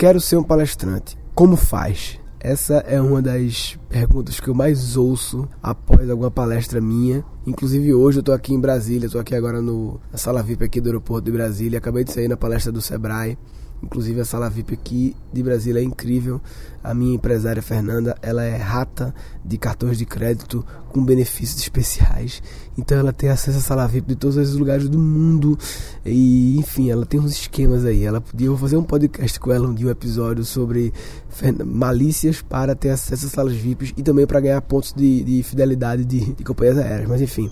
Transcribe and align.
Quero 0.00 0.18
ser 0.18 0.38
um 0.38 0.42
palestrante. 0.42 1.18
Como 1.34 1.56
faz? 1.56 2.18
Essa 2.40 2.76
é 2.88 2.98
uma 3.02 3.20
das 3.20 3.78
perguntas 3.86 4.40
que 4.40 4.48
eu 4.48 4.54
mais 4.54 4.96
ouço 4.96 5.46
após 5.62 6.08
alguma 6.08 6.30
palestra 6.30 6.80
minha. 6.80 7.22
Inclusive 7.46 7.92
hoje 7.92 8.16
eu 8.16 8.20
estou 8.20 8.34
aqui 8.34 8.54
em 8.54 8.58
Brasília, 8.58 9.04
estou 9.04 9.20
aqui 9.20 9.34
agora 9.34 9.60
no, 9.60 10.00
na 10.10 10.16
sala 10.16 10.42
VIP 10.42 10.64
aqui 10.64 10.80
do 10.80 10.86
aeroporto 10.86 11.26
de 11.26 11.32
Brasília. 11.32 11.76
Acabei 11.76 12.02
de 12.02 12.14
sair 12.14 12.28
na 12.28 12.36
palestra 12.38 12.72
do 12.72 12.80
Sebrae 12.80 13.36
Inclusive 13.82 14.20
a 14.20 14.24
sala 14.24 14.50
VIP 14.50 14.74
aqui 14.74 15.16
de 15.32 15.42
Brasília 15.42 15.80
é 15.80 15.82
incrível. 15.82 16.40
A 16.82 16.94
minha 16.94 17.14
empresária 17.14 17.62
Fernanda, 17.62 18.16
ela 18.22 18.42
é 18.42 18.56
rata 18.56 19.14
de 19.44 19.56
cartões 19.58 19.98
de 19.98 20.04
crédito 20.04 20.64
com 20.90 21.04
benefícios 21.04 21.60
especiais. 21.60 22.42
Então 22.76 22.98
ela 22.98 23.12
tem 23.12 23.30
acesso 23.30 23.58
à 23.58 23.60
sala 23.60 23.86
VIP 23.86 24.08
de 24.08 24.16
todos 24.16 24.36
os 24.36 24.56
lugares 24.56 24.88
do 24.88 24.98
mundo. 24.98 25.58
E 26.04 26.58
enfim, 26.58 26.90
ela 26.90 27.06
tem 27.06 27.20
uns 27.20 27.32
esquemas 27.32 27.84
aí. 27.84 28.04
Ela 28.04 28.20
podia 28.20 28.46
eu 28.46 28.52
vou 28.52 28.60
fazer 28.60 28.76
um 28.76 28.84
podcast 28.84 29.38
com 29.40 29.52
ela 29.52 29.68
um 29.68 29.74
dia 29.74 29.86
um 29.86 29.90
episódio 29.90 30.44
sobre 30.44 30.92
malícias 31.64 32.42
para 32.42 32.74
ter 32.74 32.90
acesso 32.90 33.26
às 33.26 33.32
salas 33.32 33.54
VIPs 33.54 33.94
e 33.96 34.02
também 34.02 34.26
para 34.26 34.40
ganhar 34.40 34.60
pontos 34.62 34.92
de, 34.92 35.22
de 35.22 35.42
fidelidade 35.42 36.04
de, 36.04 36.32
de 36.32 36.44
companhias 36.44 36.78
aéreas. 36.78 37.08
Mas 37.08 37.20
enfim. 37.20 37.48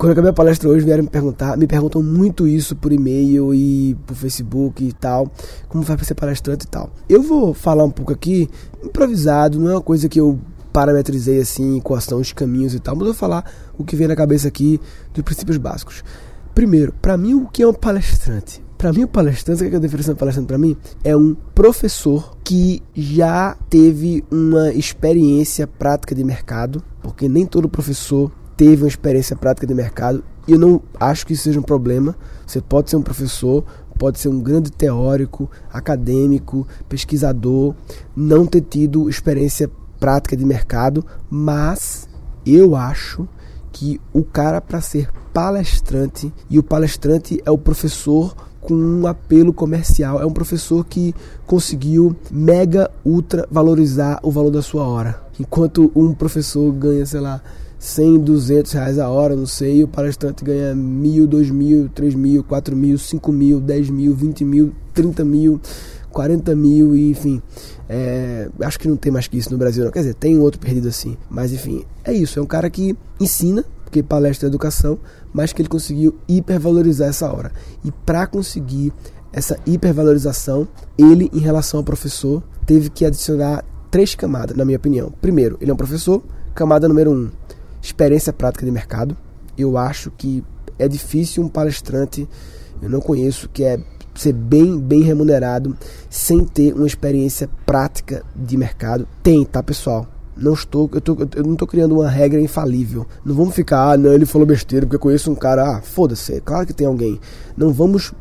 Quando 0.00 0.12
eu 0.12 0.14
acabei 0.14 0.30
a 0.30 0.32
palestra 0.32 0.66
hoje, 0.66 0.82
vieram 0.82 1.02
me 1.02 1.10
perguntar, 1.10 1.58
me 1.58 1.66
perguntam 1.66 2.02
muito 2.02 2.48
isso 2.48 2.74
por 2.74 2.90
e-mail 2.90 3.54
e 3.54 3.94
por 4.06 4.14
Facebook 4.14 4.82
e 4.82 4.94
tal, 4.94 5.30
como 5.68 5.84
vai 5.84 5.94
para 5.94 6.06
ser 6.06 6.14
palestrante 6.14 6.64
e 6.64 6.68
tal. 6.68 6.88
Eu 7.06 7.22
vou 7.22 7.52
falar 7.52 7.84
um 7.84 7.90
pouco 7.90 8.10
aqui, 8.10 8.48
improvisado, 8.82 9.60
não 9.60 9.70
é 9.70 9.74
uma 9.74 9.82
coisa 9.82 10.08
que 10.08 10.18
eu 10.18 10.40
parametrizei 10.72 11.38
assim, 11.38 11.78
quais 11.80 12.04
são 12.04 12.18
os 12.18 12.32
caminhos 12.32 12.74
e 12.74 12.80
tal, 12.80 12.94
mas 12.94 13.08
eu 13.08 13.12
vou 13.12 13.14
falar 13.14 13.44
o 13.76 13.84
que 13.84 13.94
vem 13.94 14.08
na 14.08 14.16
cabeça 14.16 14.48
aqui 14.48 14.80
dos 15.12 15.22
princípios 15.22 15.58
básicos. 15.58 16.02
Primeiro, 16.54 16.94
para 17.02 17.18
mim, 17.18 17.34
o 17.34 17.46
que 17.46 17.62
é 17.62 17.68
um 17.68 17.74
palestrante? 17.74 18.64
Para 18.78 18.94
mim, 18.94 19.04
o 19.04 19.08
palestrante, 19.08 19.62
o 19.62 19.68
que 19.68 19.74
é 19.74 19.76
a 19.76 19.82
definição 19.82 20.14
de 20.14 20.18
palestrante 20.18 20.48
para 20.48 20.56
mim? 20.56 20.78
É 21.04 21.14
um 21.14 21.36
professor 21.54 22.38
que 22.42 22.82
já 22.94 23.54
teve 23.68 24.24
uma 24.30 24.72
experiência 24.72 25.66
prática 25.66 26.14
de 26.14 26.24
mercado, 26.24 26.82
porque 27.02 27.28
nem 27.28 27.44
todo 27.44 27.68
professor 27.68 28.32
teve 28.60 28.82
uma 28.82 28.88
experiência 28.88 29.34
prática 29.34 29.66
de 29.66 29.72
mercado 29.72 30.22
e 30.46 30.52
eu 30.52 30.58
não 30.58 30.82
acho 31.00 31.26
que 31.26 31.32
isso 31.32 31.44
seja 31.44 31.58
um 31.58 31.62
problema. 31.62 32.14
Você 32.46 32.60
pode 32.60 32.90
ser 32.90 32.96
um 32.96 33.02
professor, 33.02 33.64
pode 33.98 34.18
ser 34.18 34.28
um 34.28 34.38
grande 34.38 34.70
teórico, 34.70 35.50
acadêmico, 35.72 36.68
pesquisador, 36.86 37.74
não 38.14 38.44
ter 38.44 38.60
tido 38.60 39.08
experiência 39.08 39.70
prática 39.98 40.36
de 40.36 40.44
mercado, 40.44 41.02
mas 41.30 42.06
eu 42.44 42.76
acho 42.76 43.26
que 43.72 43.98
o 44.12 44.22
cara 44.22 44.60
para 44.60 44.82
ser 44.82 45.08
palestrante 45.32 46.30
e 46.50 46.58
o 46.58 46.62
palestrante 46.62 47.40
é 47.46 47.50
o 47.50 47.56
professor 47.56 48.36
com 48.60 48.74
um 48.74 49.06
apelo 49.06 49.54
comercial, 49.54 50.20
é 50.20 50.26
um 50.26 50.34
professor 50.34 50.84
que 50.84 51.14
conseguiu 51.46 52.14
mega 52.30 52.90
ultra 53.02 53.48
valorizar 53.50 54.20
o 54.22 54.30
valor 54.30 54.50
da 54.50 54.60
sua 54.60 54.86
hora. 54.86 55.18
Enquanto 55.40 55.90
um 55.96 56.12
professor 56.12 56.70
ganha, 56.72 57.06
sei 57.06 57.20
lá, 57.20 57.40
100, 57.80 58.18
200 58.18 58.72
reais 58.72 58.98
a 58.98 59.08
hora, 59.08 59.34
não 59.34 59.46
sei, 59.46 59.78
e 59.78 59.84
o 59.84 59.88
palestrante 59.88 60.44
ganha 60.44 60.74
mil, 60.74 61.26
dois 61.26 61.50
mil, 61.50 61.88
três 61.88 62.14
mil, 62.14 62.44
quatro 62.44 62.76
mil, 62.76 62.98
cinco 62.98 63.32
mil, 63.32 63.58
dez 63.58 63.88
mil, 63.88 64.14
vinte 64.14 64.44
mil, 64.44 64.72
trinta 64.92 65.24
mil, 65.24 65.58
quarenta 66.10 66.54
mil, 66.54 66.94
e, 66.94 67.10
enfim. 67.10 67.40
É, 67.88 68.50
acho 68.60 68.78
que 68.78 68.86
não 68.86 68.98
tem 68.98 69.10
mais 69.10 69.26
que 69.26 69.38
isso 69.38 69.50
no 69.50 69.56
Brasil, 69.56 69.82
não. 69.82 69.90
Quer 69.90 70.00
dizer, 70.00 70.14
tem 70.14 70.38
outro 70.38 70.60
perdido 70.60 70.88
assim. 70.88 71.16
Mas, 71.30 71.52
enfim, 71.52 71.82
é 72.04 72.12
isso. 72.12 72.38
É 72.38 72.42
um 72.42 72.46
cara 72.46 72.68
que 72.68 72.94
ensina, 73.18 73.64
porque 73.82 74.02
palestra 74.02 74.46
é 74.46 74.48
educação, 74.48 74.98
mas 75.32 75.50
que 75.50 75.62
ele 75.62 75.68
conseguiu 75.70 76.14
hipervalorizar 76.28 77.08
essa 77.08 77.32
hora. 77.32 77.50
E 77.82 77.90
para 77.90 78.26
conseguir 78.26 78.92
essa 79.32 79.58
hipervalorização, 79.64 80.68
ele, 80.98 81.30
em 81.32 81.40
relação 81.40 81.80
ao 81.80 81.84
professor, 81.84 82.42
teve 82.66 82.90
que 82.90 83.06
adicionar 83.06 83.64
três 83.90 84.14
camadas, 84.14 84.54
na 84.54 84.66
minha 84.66 84.76
opinião. 84.76 85.10
Primeiro, 85.18 85.56
ele 85.62 85.70
é 85.70 85.74
um 85.74 85.78
professor. 85.78 86.22
Camada 86.54 86.86
número 86.86 87.10
um, 87.10 87.30
experiência 87.82 88.32
prática 88.32 88.64
de 88.64 88.70
mercado. 88.70 89.16
Eu 89.56 89.76
acho 89.76 90.10
que 90.10 90.44
é 90.78 90.88
difícil 90.88 91.42
um 91.42 91.48
palestrante, 91.48 92.28
eu 92.80 92.88
não 92.88 93.00
conheço, 93.00 93.48
que 93.48 93.62
é 93.62 93.78
ser 94.14 94.32
bem, 94.32 94.78
bem 94.78 95.02
remunerado 95.02 95.76
sem 96.08 96.44
ter 96.44 96.74
uma 96.74 96.86
experiência 96.86 97.48
prática 97.64 98.22
de 98.34 98.56
mercado. 98.56 99.06
Tem, 99.22 99.44
tá, 99.44 99.62
pessoal? 99.62 100.06
Não 100.36 100.54
estou, 100.54 100.88
eu, 100.92 101.00
tô, 101.00 101.16
eu 101.36 101.44
não 101.44 101.52
estou 101.52 101.68
criando 101.68 101.94
uma 101.96 102.08
regra 102.08 102.40
infalível. 102.40 103.06
Não 103.24 103.34
vamos 103.34 103.54
ficar, 103.54 103.92
ah, 103.92 103.96
não, 103.96 104.12
ele 104.12 104.26
falou 104.26 104.46
besteira 104.46 104.86
porque 104.86 104.96
eu 104.96 105.00
conheço 105.00 105.30
um 105.30 105.34
cara, 105.34 105.76
ah, 105.76 105.82
foda-se, 105.82 106.34
é 106.34 106.40
claro 106.40 106.66
que 106.66 106.72
tem 106.72 106.86
alguém. 106.86 107.20
Não 107.56 107.72
vamos 107.72 108.12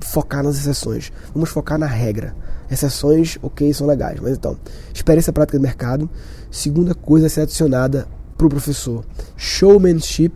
focar 0.00 0.42
nas 0.42 0.56
exceções, 0.56 1.12
vamos 1.34 1.50
focar 1.50 1.78
na 1.78 1.86
regra. 1.86 2.34
Exceções, 2.70 3.38
ok, 3.42 3.72
são 3.72 3.86
legais, 3.86 4.20
mas 4.20 4.36
então, 4.36 4.56
experiência 4.92 5.32
prática 5.32 5.58
de 5.58 5.62
mercado. 5.62 6.08
Segunda 6.50 6.94
coisa 6.94 7.26
a 7.26 7.30
ser 7.30 7.42
adicionada 7.42 8.06
para 8.38 8.46
o 8.46 8.50
professor. 8.50 9.04
Showmanship, 9.36 10.30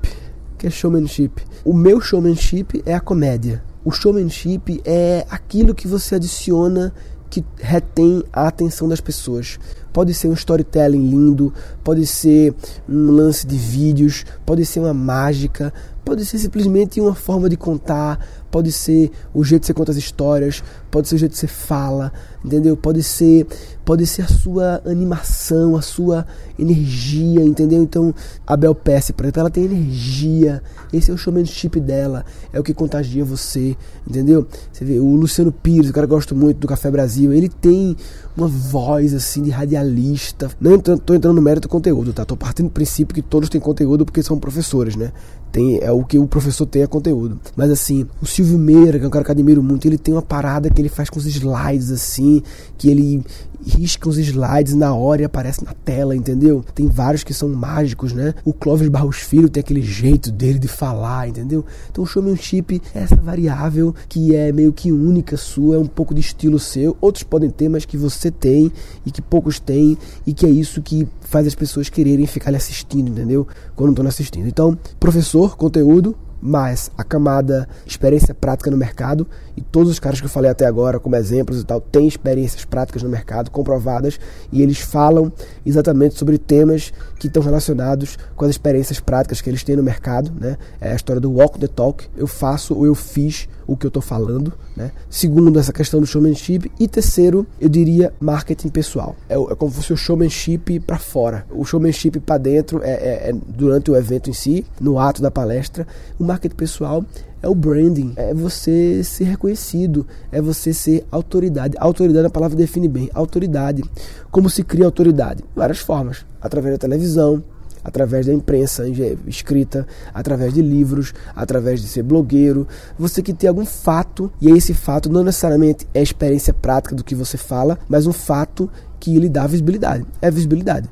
que 0.58 0.66
é 0.66 0.70
showmanship? 0.70 1.30
O 1.64 1.72
meu 1.72 2.00
showmanship 2.00 2.82
é 2.84 2.94
a 2.94 3.00
comédia. 3.00 3.62
O 3.84 3.92
showmanship 3.92 4.82
é 4.84 5.24
aquilo 5.30 5.74
que 5.74 5.86
você 5.86 6.16
adiciona 6.16 6.92
que 7.30 7.42
retém 7.56 8.22
a 8.30 8.46
atenção 8.46 8.86
das 8.86 9.00
pessoas. 9.00 9.58
Pode 9.92 10.12
ser 10.12 10.28
um 10.28 10.34
storytelling 10.34 11.08
lindo, 11.08 11.52
pode 11.82 12.06
ser 12.06 12.54
um 12.86 13.10
lance 13.10 13.46
de 13.46 13.56
vídeos, 13.56 14.26
pode 14.44 14.66
ser 14.66 14.80
uma 14.80 14.92
mágica, 14.92 15.72
pode 16.04 16.24
ser 16.24 16.38
simplesmente 16.38 17.00
uma 17.00 17.14
forma 17.14 17.48
de 17.48 17.56
contar, 17.56 18.18
pode 18.50 18.70
ser 18.70 19.10
o 19.32 19.42
jeito 19.42 19.62
que 19.62 19.66
você 19.68 19.74
conta 19.74 19.92
as 19.92 19.96
histórias, 19.96 20.62
pode 20.90 21.08
ser 21.08 21.14
o 21.14 21.18
jeito 21.18 21.32
que 21.32 21.38
você 21.38 21.46
fala, 21.46 22.12
entendeu? 22.44 22.76
Pode 22.76 23.02
ser, 23.02 23.46
pode 23.84 24.06
ser 24.06 24.22
a 24.22 24.28
sua 24.28 24.82
animação, 24.84 25.76
a 25.76 25.82
sua 25.82 26.26
energia, 26.58 27.42
entendeu? 27.42 27.82
Então, 27.82 28.14
a 28.46 28.56
Bel 28.56 28.74
Pesce, 28.74 29.12
por 29.12 29.24
exemplo, 29.24 29.40
ela 29.40 29.50
tem 29.50 29.64
energia. 29.64 30.62
Esse 30.92 31.10
é 31.10 31.14
o 31.14 31.16
showmanship 31.16 31.80
dela, 31.80 32.24
é 32.52 32.60
o 32.60 32.62
que 32.62 32.74
contagia 32.74 33.24
você, 33.24 33.76
entendeu? 34.06 34.46
Você 34.72 34.84
vê 34.84 34.98
o 34.98 35.14
Luciano 35.14 35.50
Pires, 35.50 35.88
o 35.88 35.92
cara 35.92 36.06
gosta 36.06 36.34
muito 36.34 36.58
do 36.58 36.66
Café 36.66 36.90
Brasil, 36.90 37.32
ele 37.32 37.48
tem 37.48 37.96
uma 38.36 38.48
voz 38.48 39.14
assim 39.14 39.42
de 39.42 39.50
radialista. 39.50 40.50
Não 40.60 40.74
estou 40.74 41.16
entrando 41.16 41.36
no 41.36 41.42
mérito 41.42 41.68
do 41.68 41.70
conteúdo, 41.70 42.12
tá? 42.12 42.24
Tô 42.24 42.36
partindo 42.36 42.66
do 42.66 42.72
princípio 42.72 43.14
que 43.14 43.22
todos 43.22 43.48
têm 43.48 43.60
conteúdo 43.60 44.04
porque 44.04 44.22
são 44.22 44.38
professores, 44.38 44.96
né? 44.96 45.12
Tem, 45.52 45.78
é 45.82 45.92
o 45.92 46.02
que 46.02 46.18
o 46.18 46.26
professor 46.26 46.64
tem 46.64 46.82
é 46.82 46.86
conteúdo. 46.86 47.38
Mas 47.54 47.70
assim, 47.70 48.06
o 48.22 48.26
Silvio 48.26 48.58
Meira, 48.58 48.98
que 48.98 49.04
é 49.04 49.06
um 49.06 49.10
cara 49.10 49.22
que 49.22 49.30
eu 49.30 49.34
admiro 49.34 49.62
muito, 49.62 49.86
ele 49.86 49.98
tem 49.98 50.14
uma 50.14 50.22
parada 50.22 50.70
que 50.70 50.80
ele 50.80 50.88
faz 50.88 51.10
com 51.10 51.18
os 51.18 51.26
slides 51.26 51.90
assim, 51.90 52.42
que 52.78 52.90
ele 52.90 53.22
risca 53.64 54.08
os 54.08 54.18
slides 54.18 54.74
na 54.74 54.94
hora 54.94 55.22
e 55.22 55.24
aparece 55.24 55.64
na 55.64 55.72
tela, 55.72 56.16
entendeu? 56.16 56.64
Tem 56.74 56.88
vários 56.88 57.24
que 57.24 57.32
são 57.32 57.48
mágicos, 57.48 58.12
né? 58.12 58.34
O 58.44 58.52
Clóvis 58.52 58.88
Barros 58.88 59.18
Filho 59.18 59.48
tem 59.48 59.60
aquele 59.60 59.82
jeito 59.82 60.30
dele 60.30 60.58
de 60.58 60.68
falar, 60.68 61.28
entendeu? 61.28 61.64
Então 61.90 62.04
o 62.04 62.06
showmanship 62.06 62.80
é 62.94 63.00
essa 63.00 63.16
variável 63.16 63.94
que 64.08 64.34
é 64.34 64.52
meio 64.52 64.72
que 64.72 64.90
única 64.90 65.36
sua, 65.36 65.76
é 65.76 65.78
um 65.78 65.86
pouco 65.86 66.14
de 66.14 66.20
estilo 66.20 66.58
seu. 66.58 66.96
Outros 67.00 67.24
podem 67.24 67.50
ter, 67.50 67.68
mas 67.68 67.84
que 67.84 67.96
você 67.96 68.30
tem 68.30 68.72
e 69.06 69.10
que 69.10 69.22
poucos 69.22 69.58
têm 69.58 69.96
e 70.26 70.32
que 70.32 70.46
é 70.46 70.50
isso 70.50 70.82
que 70.82 71.06
faz 71.20 71.46
as 71.46 71.54
pessoas 71.54 71.88
quererem 71.88 72.26
ficar 72.26 72.50
lhe 72.50 72.56
assistindo, 72.56 73.08
entendeu? 73.08 73.46
Quando 73.74 73.90
estão 73.90 74.06
assistindo. 74.06 74.46
Então, 74.46 74.78
professor, 74.98 75.56
conteúdo, 75.56 76.16
mas 76.42 76.90
a 76.98 77.04
camada 77.04 77.68
experiência 77.86 78.34
prática 78.34 78.68
no 78.68 78.76
mercado 78.76 79.26
e 79.56 79.60
todos 79.60 79.90
os 79.90 80.00
caras 80.00 80.18
que 80.18 80.26
eu 80.26 80.30
falei 80.30 80.50
até 80.50 80.66
agora 80.66 80.98
como 80.98 81.14
exemplos 81.14 81.60
e 81.60 81.64
tal 81.64 81.80
têm 81.80 82.08
experiências 82.08 82.64
práticas 82.64 83.02
no 83.02 83.08
mercado 83.08 83.50
comprovadas 83.50 84.18
e 84.50 84.60
eles 84.60 84.80
falam 84.80 85.32
exatamente 85.64 86.16
sobre 86.16 86.38
temas 86.38 86.92
que 87.18 87.28
estão 87.28 87.42
relacionados 87.42 88.18
com 88.34 88.44
as 88.44 88.50
experiências 88.50 88.98
práticas 88.98 89.40
que 89.40 89.48
eles 89.48 89.62
têm 89.62 89.76
no 89.76 89.82
mercado, 89.82 90.32
né? 90.38 90.56
É 90.80 90.90
a 90.90 90.96
história 90.96 91.20
do 91.20 91.30
walk 91.30 91.58
the 91.60 91.68
talk, 91.68 92.08
eu 92.16 92.26
faço 92.26 92.74
ou 92.74 92.84
eu 92.84 92.94
fiz 92.94 93.48
o 93.66 93.76
que 93.76 93.86
eu 93.86 93.88
estou 93.88 94.02
falando, 94.02 94.52
né? 94.76 94.90
Segundo, 95.08 95.58
essa 95.58 95.72
questão 95.72 96.00
do 96.00 96.06
showmanship 96.06 96.70
e 96.78 96.88
terceiro, 96.88 97.46
eu 97.60 97.68
diria 97.68 98.12
marketing 98.20 98.68
pessoal. 98.68 99.14
É, 99.28 99.34
é 99.34 99.54
como 99.54 99.70
se 99.70 99.78
fosse 99.78 99.92
o 99.92 99.96
showmanship 99.96 100.80
para 100.80 100.98
fora. 100.98 101.46
O 101.50 101.64
showmanship 101.64 102.20
para 102.20 102.38
dentro 102.38 102.82
é, 102.82 102.90
é, 102.90 103.30
é 103.30 103.32
durante 103.32 103.90
o 103.90 103.96
evento 103.96 104.30
em 104.30 104.32
si, 104.32 104.66
no 104.80 104.98
ato 104.98 105.22
da 105.22 105.30
palestra. 105.30 105.86
O 106.18 106.24
marketing 106.32 106.56
pessoal 106.56 107.04
é 107.42 107.48
o 107.48 107.54
branding, 107.54 108.12
é 108.16 108.32
você 108.32 109.04
ser 109.04 109.24
reconhecido, 109.24 110.06
é 110.30 110.40
você 110.40 110.72
ser 110.72 111.04
autoridade. 111.10 111.76
Autoridade, 111.78 112.26
a 112.26 112.30
palavra 112.30 112.56
define 112.56 112.88
bem, 112.88 113.10
autoridade. 113.12 113.82
Como 114.30 114.48
se 114.48 114.62
cria 114.62 114.86
autoridade? 114.86 115.44
Várias 115.54 115.78
formas, 115.78 116.24
através 116.40 116.74
da 116.74 116.78
televisão, 116.78 117.42
através 117.84 118.26
da 118.26 118.32
imprensa 118.32 118.84
escrita, 119.26 119.86
através 120.14 120.54
de 120.54 120.62
livros, 120.62 121.12
através 121.34 121.82
de 121.82 121.88
ser 121.88 122.02
blogueiro. 122.02 122.66
Você 122.98 123.20
que 123.20 123.34
tem 123.34 123.48
algum 123.48 123.66
fato, 123.66 124.32
e 124.40 124.48
esse 124.48 124.72
fato 124.72 125.10
não 125.10 125.24
necessariamente 125.24 125.86
é 125.92 125.98
a 125.98 126.02
experiência 126.02 126.54
prática 126.54 126.94
do 126.94 127.04
que 127.04 127.14
você 127.14 127.36
fala, 127.36 127.78
mas 127.88 128.06
um 128.06 128.12
fato 128.12 128.70
que 129.00 129.18
lhe 129.18 129.28
dá 129.28 129.46
visibilidade. 129.46 130.06
É 130.22 130.30
visibilidade. 130.30 130.88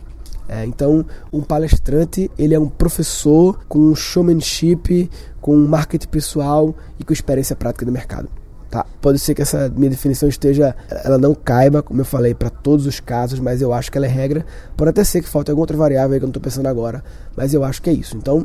É, 0.52 0.64
então, 0.64 1.06
um 1.32 1.43
palestrante, 1.43 2.29
ele 2.37 2.56
é 2.56 2.58
um 2.58 2.69
professor 2.69 3.61
com 3.69 3.94
showmanship, 3.94 5.08
com 5.41 5.56
marketing 5.56 6.08
pessoal 6.08 6.75
e 6.99 7.05
com 7.05 7.12
experiência 7.12 7.55
prática 7.55 7.87
do 7.87 7.93
mercado. 7.93 8.29
Tá? 8.69 8.85
Pode 9.00 9.20
ser 9.20 9.32
que 9.32 9.43
essa 9.43 9.69
minha 9.69 9.88
definição 9.88 10.29
esteja, 10.29 10.75
ela 11.05 11.19
não 11.19 11.37
caiba, 11.37 11.85
como 11.85 12.00
eu 12.00 12.05
falei, 12.05 12.35
para 12.35 12.50
todos 12.50 12.85
os 12.85 12.99
casos, 12.99 13.38
mas 13.38 13.62
eu 13.62 13.73
acho 13.73 13.93
que 13.93 13.97
ela 13.99 14.06
é 14.06 14.11
regra. 14.11 14.44
Pode 14.76 14.91
até 14.91 15.05
ser 15.05 15.23
que 15.23 15.29
falte 15.29 15.52
alguma 15.52 15.62
outra 15.62 15.76
variável 15.76 16.14
aí 16.14 16.19
que 16.19 16.25
eu 16.25 16.26
não 16.26 16.31
estou 16.31 16.43
pensando 16.43 16.67
agora, 16.67 17.05
mas 17.37 17.55
eu 17.55 17.62
acho 17.62 17.81
que 17.81 17.88
é 17.88 17.93
isso. 17.93 18.17
Então, 18.17 18.44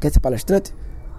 quer 0.00 0.12
ser 0.12 0.18
palestrante? 0.18 0.74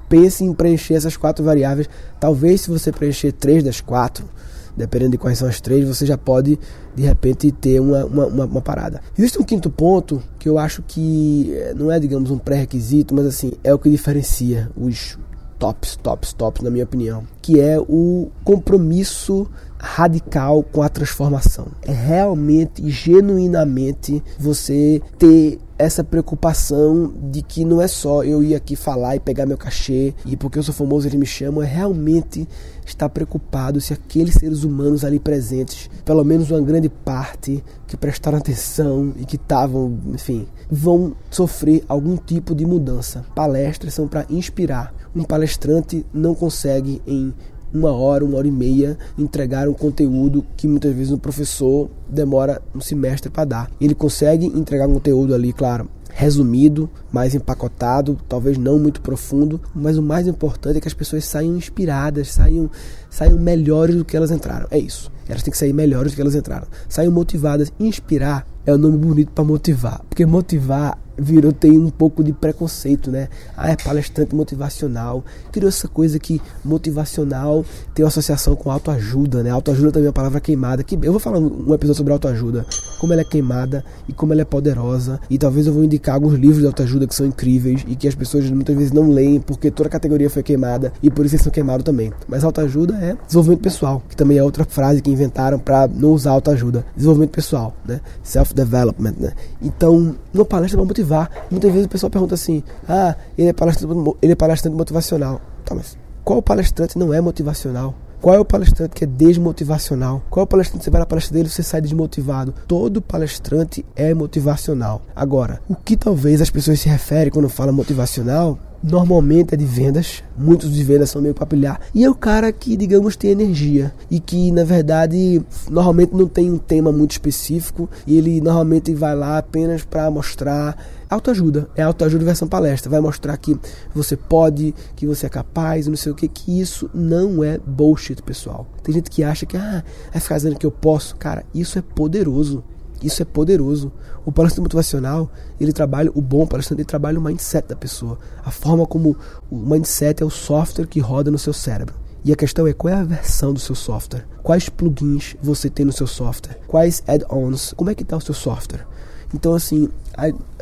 Pense 0.10 0.44
em 0.44 0.54
preencher 0.54 0.96
essas 0.96 1.16
quatro 1.16 1.46
variáveis. 1.46 1.90
Talvez 2.20 2.60
se 2.60 2.70
você 2.70 2.92
preencher 2.92 3.32
três 3.32 3.64
das 3.64 3.80
quatro, 3.80 4.26
dependendo 4.76 5.12
de 5.12 5.18
quais 5.18 5.38
são 5.38 5.48
as 5.48 5.62
três, 5.62 5.88
você 5.88 6.06
já 6.06 6.18
pode 6.18 6.60
de 6.96 7.04
repente 7.04 7.52
ter 7.52 7.80
uma, 7.80 8.06
uma, 8.06 8.26
uma, 8.28 8.46
uma 8.46 8.62
parada. 8.62 9.02
Existe 9.18 9.40
um 9.40 9.44
quinto 9.44 9.70
ponto 9.70 10.22
que 10.40 10.48
eu 10.48 10.58
acho 10.58 10.84
que 10.84 11.52
eh, 11.54 11.74
não 11.76 11.92
é, 11.92 12.00
digamos, 12.00 12.32
um 12.32 12.38
pré-requisito, 12.38 13.14
mas 13.14 13.26
assim, 13.26 13.54
é 13.64 13.74
o 13.74 13.80
que 13.80 13.90
diferencia 13.90 14.70
os 14.76 15.18
tops, 15.64 15.96
tops, 15.96 16.34
tops, 16.34 16.62
na 16.62 16.70
minha 16.70 16.84
opinião, 16.84 17.24
que 17.42 17.60
é 17.60 17.80
o 17.80 18.30
compromisso 18.44 19.48
radical 19.80 20.64
com 20.64 20.82
a 20.82 20.90
transformação. 20.90 21.68
É 21.82 21.92
realmente, 21.92 22.90
genuinamente, 22.90 24.22
você 24.38 25.02
ter 25.18 25.60
essa 25.84 26.04
preocupação 26.04 27.14
de 27.32 27.42
que 27.42 27.64
não 27.66 27.82
é 27.82 27.88
só 27.88 28.24
eu 28.24 28.44
ir 28.44 28.56
aqui 28.56 28.76
falar 28.76 29.16
e 29.16 29.20
pegar 29.20 29.46
meu 29.46 29.58
cachê 29.58 30.14
e 30.26 30.36
porque 30.36 30.58
eu 30.58 30.64
sou 30.64 30.74
famoso 30.74 31.08
eles 31.08 31.20
me 31.20 31.26
chamam, 31.26 31.62
é 31.62 31.66
realmente 31.66 32.48
estar 32.86 33.10
preocupado 33.10 33.80
se 33.80 33.94
aqueles 33.94 34.36
seres 34.36 34.64
humanos 34.64 35.04
ali 35.06 35.20
presentes, 35.20 35.90
pelo 36.04 36.24
menos 36.24 36.52
uma 36.52 36.62
grande 36.62 36.90
parte 36.90 37.64
que 37.88 37.98
prestaram 37.98 38.38
atenção 38.38 39.14
e 39.18 39.26
que 39.26 39.36
estavam, 39.36 39.98
enfim, 40.14 40.48
vão 40.70 41.16
sofrer 41.30 41.84
algum 41.88 42.18
tipo 42.18 42.56
de 42.56 42.66
mudança. 42.66 43.26
Palestras 43.36 43.94
são 43.94 44.08
para 44.08 44.26
inspirar. 44.30 44.94
Um 45.16 45.24
palestrante 45.24 46.06
não 46.12 46.34
consegue 46.34 47.02
em 47.06 47.34
uma 47.74 47.92
hora, 47.92 48.24
uma 48.24 48.38
hora 48.38 48.48
e 48.48 48.52
meia, 48.52 48.98
entregar 49.18 49.68
um 49.68 49.74
conteúdo 49.74 50.46
que 50.56 50.68
muitas 50.68 50.94
vezes 50.94 51.12
o 51.12 51.18
professor 51.18 51.90
demora 52.08 52.62
um 52.76 52.80
semestre 52.82 53.30
para 53.30 53.46
dar. 53.46 53.72
Ele 53.82 53.96
consegue 53.96 54.46
entregar 54.46 54.88
um 54.88 54.94
conteúdo 54.94 55.34
ali, 55.34 55.52
claro, 55.52 55.90
resumido, 56.14 56.90
mais 57.12 57.34
empacotado, 57.34 58.18
talvez 58.30 58.58
não 58.58 58.78
muito 58.78 59.02
profundo, 59.02 59.60
mas 59.74 59.98
o 59.98 60.02
mais 60.02 60.28
importante 60.28 60.78
é 60.78 60.82
que 60.82 60.88
as 60.88 60.94
pessoas 60.94 61.26
saiam 61.26 61.58
inspiradas, 61.58 62.32
saiam, 62.32 62.70
saiam 63.10 63.38
melhores 63.40 63.96
do 63.96 64.06
que 64.06 64.16
elas 64.16 64.32
entraram. 64.32 64.68
É 64.70 64.78
isso. 64.78 65.12
Elas 65.28 65.42
têm 65.42 65.52
que 65.52 65.58
sair 65.58 65.74
melhores 65.74 66.12
do 66.12 66.16
que 66.16 66.22
elas 66.22 66.36
entraram. 66.36 66.68
Saiam 66.88 67.12
motivadas. 67.12 67.72
Inspirar 67.80 68.46
é 68.66 68.74
um 68.74 68.78
nome 68.78 68.98
bonito 68.98 69.32
para 69.32 69.44
motivar, 69.44 70.02
porque 70.10 70.26
motivar 70.26 71.00
virou 71.18 71.52
tem 71.52 71.78
um 71.78 71.90
pouco 71.90 72.24
de 72.24 72.34
preconceito, 72.34 73.12
né? 73.12 73.30
Ah, 73.56 73.72
é 73.72 73.76
palestrante 73.76 74.36
motivacional. 74.36 75.24
Criou 75.52 75.70
essa 75.70 75.88
coisa 75.88 76.20
que 76.20 76.42
motivacional 76.64 77.66
tem 77.94 78.04
uma 78.04 78.10
associação 78.10 78.56
com 78.56 78.72
autoajuda, 78.72 79.44
né? 79.44 79.50
Autoajuda 79.50 79.92
também 79.92 80.06
é 80.06 80.10
uma 80.10 80.14
palavra 80.14 80.40
queimada. 80.40 80.84
Que 80.84 80.96
eu 81.02 81.12
vou 81.12 81.20
falar 81.20 81.40
um 81.40 81.74
episódio 81.74 81.98
sobre 81.98 82.14
autoajuda, 82.14 82.66
como 83.00 83.14
ela 83.14 83.22
é 83.22 83.26
queimada 83.26 83.84
e 84.08 84.14
como 84.14 84.34
ela 84.34 84.42
é 84.42 84.46
poderosa. 84.46 85.20
E 85.30 85.38
talvez 85.38 85.68
eu 85.68 85.74
vou 85.74 85.84
indicar 85.84 86.16
alguns 86.16 86.34
livros 86.34 86.60
de 86.60 86.68
autoajuda 86.68 87.08
que 87.08 87.16
são 87.16 87.26
incríveis 87.26 87.84
e 87.88 87.96
que 87.96 88.08
as 88.08 88.16
pessoas 88.16 88.50
muitas 88.50 88.76
vezes 88.76 88.92
não 88.92 89.10
leem 89.10 89.40
porque 89.40 89.70
toda 89.72 89.88
a 89.88 89.92
categoria 89.92 90.30
foi 90.30 90.44
queimada 90.44 90.92
e 91.02 91.10
por 91.10 91.26
isso 91.26 91.36
eles 91.36 91.44
são 91.44 91.52
queimados 91.52 91.84
também. 91.84 92.12
Mas 92.28 92.44
autoajuda 92.44 92.96
é 92.96 93.16
desenvolvimento 93.26 93.62
pessoal, 93.62 94.02
que 94.10 94.16
também 94.16 94.38
é 94.38 94.44
outra 94.44 94.66
frase 94.66 95.02
que 95.02 95.12
inventaram 95.12 95.60
para 95.60 95.88
não 95.88 96.12
usar 96.12 96.32
autoajuda. 96.32 96.86
Desenvolvimento 96.96 97.32
pessoal, 97.32 97.76
né? 97.86 98.02
Self 98.24 98.54
development, 98.54 99.16
né? 99.20 99.34
Então, 99.62 100.16
uma 100.34 100.46
palestra 100.46 100.78
para 100.78 100.88
motivar 100.88 101.03
motivar. 101.04 101.30
Muitas 101.52 101.72
vezes 101.72 101.86
o 101.86 101.90
pessoal 101.90 102.10
pergunta 102.10 102.36
assim: 102.36 102.64
ah, 102.88 103.16
ele 103.38 103.50
é 103.50 103.54
palestrante, 103.54 104.18
ele 104.22 104.32
é 104.32 104.36
palestrante 104.36 104.76
motivacional. 104.76 105.42
Tá, 105.66 105.76
mas 105.76 105.98
qual 106.24 106.42
palestrante 106.42 106.98
não 106.98 107.14
é 107.14 107.20
motivacional? 107.20 107.94
Qual 108.22 108.34
é 108.34 108.40
o 108.40 108.46
palestrante 108.46 108.96
que 108.96 109.04
é 109.04 109.08
desmotivacional? 109.08 110.24
Qual 110.30 110.44
é 110.44 110.46
o 110.46 110.48
palestrante 110.48 110.80
que 110.80 110.86
você 110.86 110.90
vai 110.90 111.02
na 111.02 111.06
palestra 111.06 111.34
dele 111.34 111.50
e 111.50 111.52
você 111.52 111.62
sai 111.62 111.82
desmotivado? 111.82 112.54
Todo 112.66 113.02
palestrante 113.02 113.86
é 113.98 114.14
motivacional. 114.14 115.02
Agora, 115.14 115.62
o 115.68 115.76
que 115.76 115.98
talvez 115.98 116.42
as 116.42 116.50
pessoas 116.50 116.80
se 116.80 116.88
referem 116.88 117.30
quando 117.30 117.50
falam 117.50 117.74
motivacional 117.74 118.58
normalmente 118.84 119.54
é 119.54 119.58
de 119.58 119.66
vendas, 119.66 120.24
muitos 120.38 120.74
de 120.74 120.84
vendas 120.84 121.10
são 121.10 121.22
meio 121.22 121.34
papilhar, 121.34 121.80
e 121.96 122.04
é 122.04 122.10
o 122.10 122.16
cara 122.16 122.52
que, 122.52 122.76
digamos, 122.76 123.16
tem 123.16 123.32
energia. 123.32 123.94
E 124.12 124.20
que, 124.20 124.52
na 124.52 124.64
verdade, 124.64 125.42
normalmente 125.70 126.14
não 126.14 126.28
tem 126.28 126.52
um 126.52 126.58
tema 126.58 126.92
muito 126.92 127.12
específico. 127.12 127.90
E 128.06 128.18
ele 128.18 128.42
normalmente 128.42 128.94
vai 128.94 129.16
lá 129.16 129.38
apenas 129.38 129.84
para 129.84 130.10
mostrar 130.12 130.78
autoajuda, 131.10 131.70
é 131.76 131.84
autoajuda 131.84 132.26
versão 132.26 132.48
palestra, 132.48 132.90
vai 132.90 133.00
mostrar 133.00 133.38
que 133.38 133.58
você 133.94 134.18
pode, 134.18 134.74
que 134.96 135.06
você 135.06 135.28
é 135.28 135.30
capaz, 135.30 135.88
não 135.88 135.96
sei 135.96 136.12
o 136.12 136.16
que, 136.16 136.28
que 136.28 136.60
isso 136.60 136.90
não 136.94 137.44
é 137.44 137.60
bullshit, 137.60 138.22
pessoal. 138.22 138.68
Tem 138.82 138.94
gente 138.94 139.10
que 139.10 139.24
acha 139.24 139.46
que, 139.46 139.56
ah, 139.56 139.84
é 140.12 140.20
ficar 140.20 140.38
dizendo 140.38 140.58
que 140.58 140.66
eu 140.66 140.72
posso, 140.72 141.16
cara, 141.16 141.46
isso 141.54 141.78
é 141.78 141.82
poderoso. 141.82 142.64
Isso 143.04 143.22
é 143.22 143.26
poderoso. 143.26 143.92
O 144.26 144.32
palestrante 144.32 144.62
motivacional, 144.62 145.30
ele 145.60 145.74
trabalha, 145.74 146.10
o 146.16 146.22
bom 146.22 146.48
palestrante, 146.48 146.82
ele 146.82 146.88
trabalha 146.88 147.20
o 147.20 147.22
mindset 147.22 147.68
da 147.68 147.76
pessoa. 147.76 148.18
A 148.44 148.50
forma 148.50 148.86
como 148.86 149.18
o 149.52 149.58
mindset 149.58 150.24
é 150.24 150.26
o 150.26 150.30
software 150.30 150.88
que 150.88 151.00
roda 151.00 151.30
no 151.30 151.38
seu 151.38 151.54
cérebro. 151.54 151.96
E 152.26 152.32
a 152.32 152.38
questão 152.38 152.66
é 152.66 152.72
qual 152.72 152.94
é 152.94 152.98
a 152.98 153.04
versão 153.04 153.54
do 153.54 153.60
seu 153.60 153.76
software? 153.76 154.26
Quais 154.42 154.70
plugins 154.70 155.36
você 155.42 155.70
tem 155.70 155.86
no 155.86 155.92
seu 155.92 156.08
software? 156.08 156.58
Quais 156.68 157.04
add-ons? 157.06 157.74
Como 157.76 157.90
é 157.90 157.96
que 157.96 158.04
está 158.04 158.16
o 158.16 158.22
seu 158.22 158.34
software? 158.34 158.88
Então, 159.34 159.56
assim, 159.56 159.90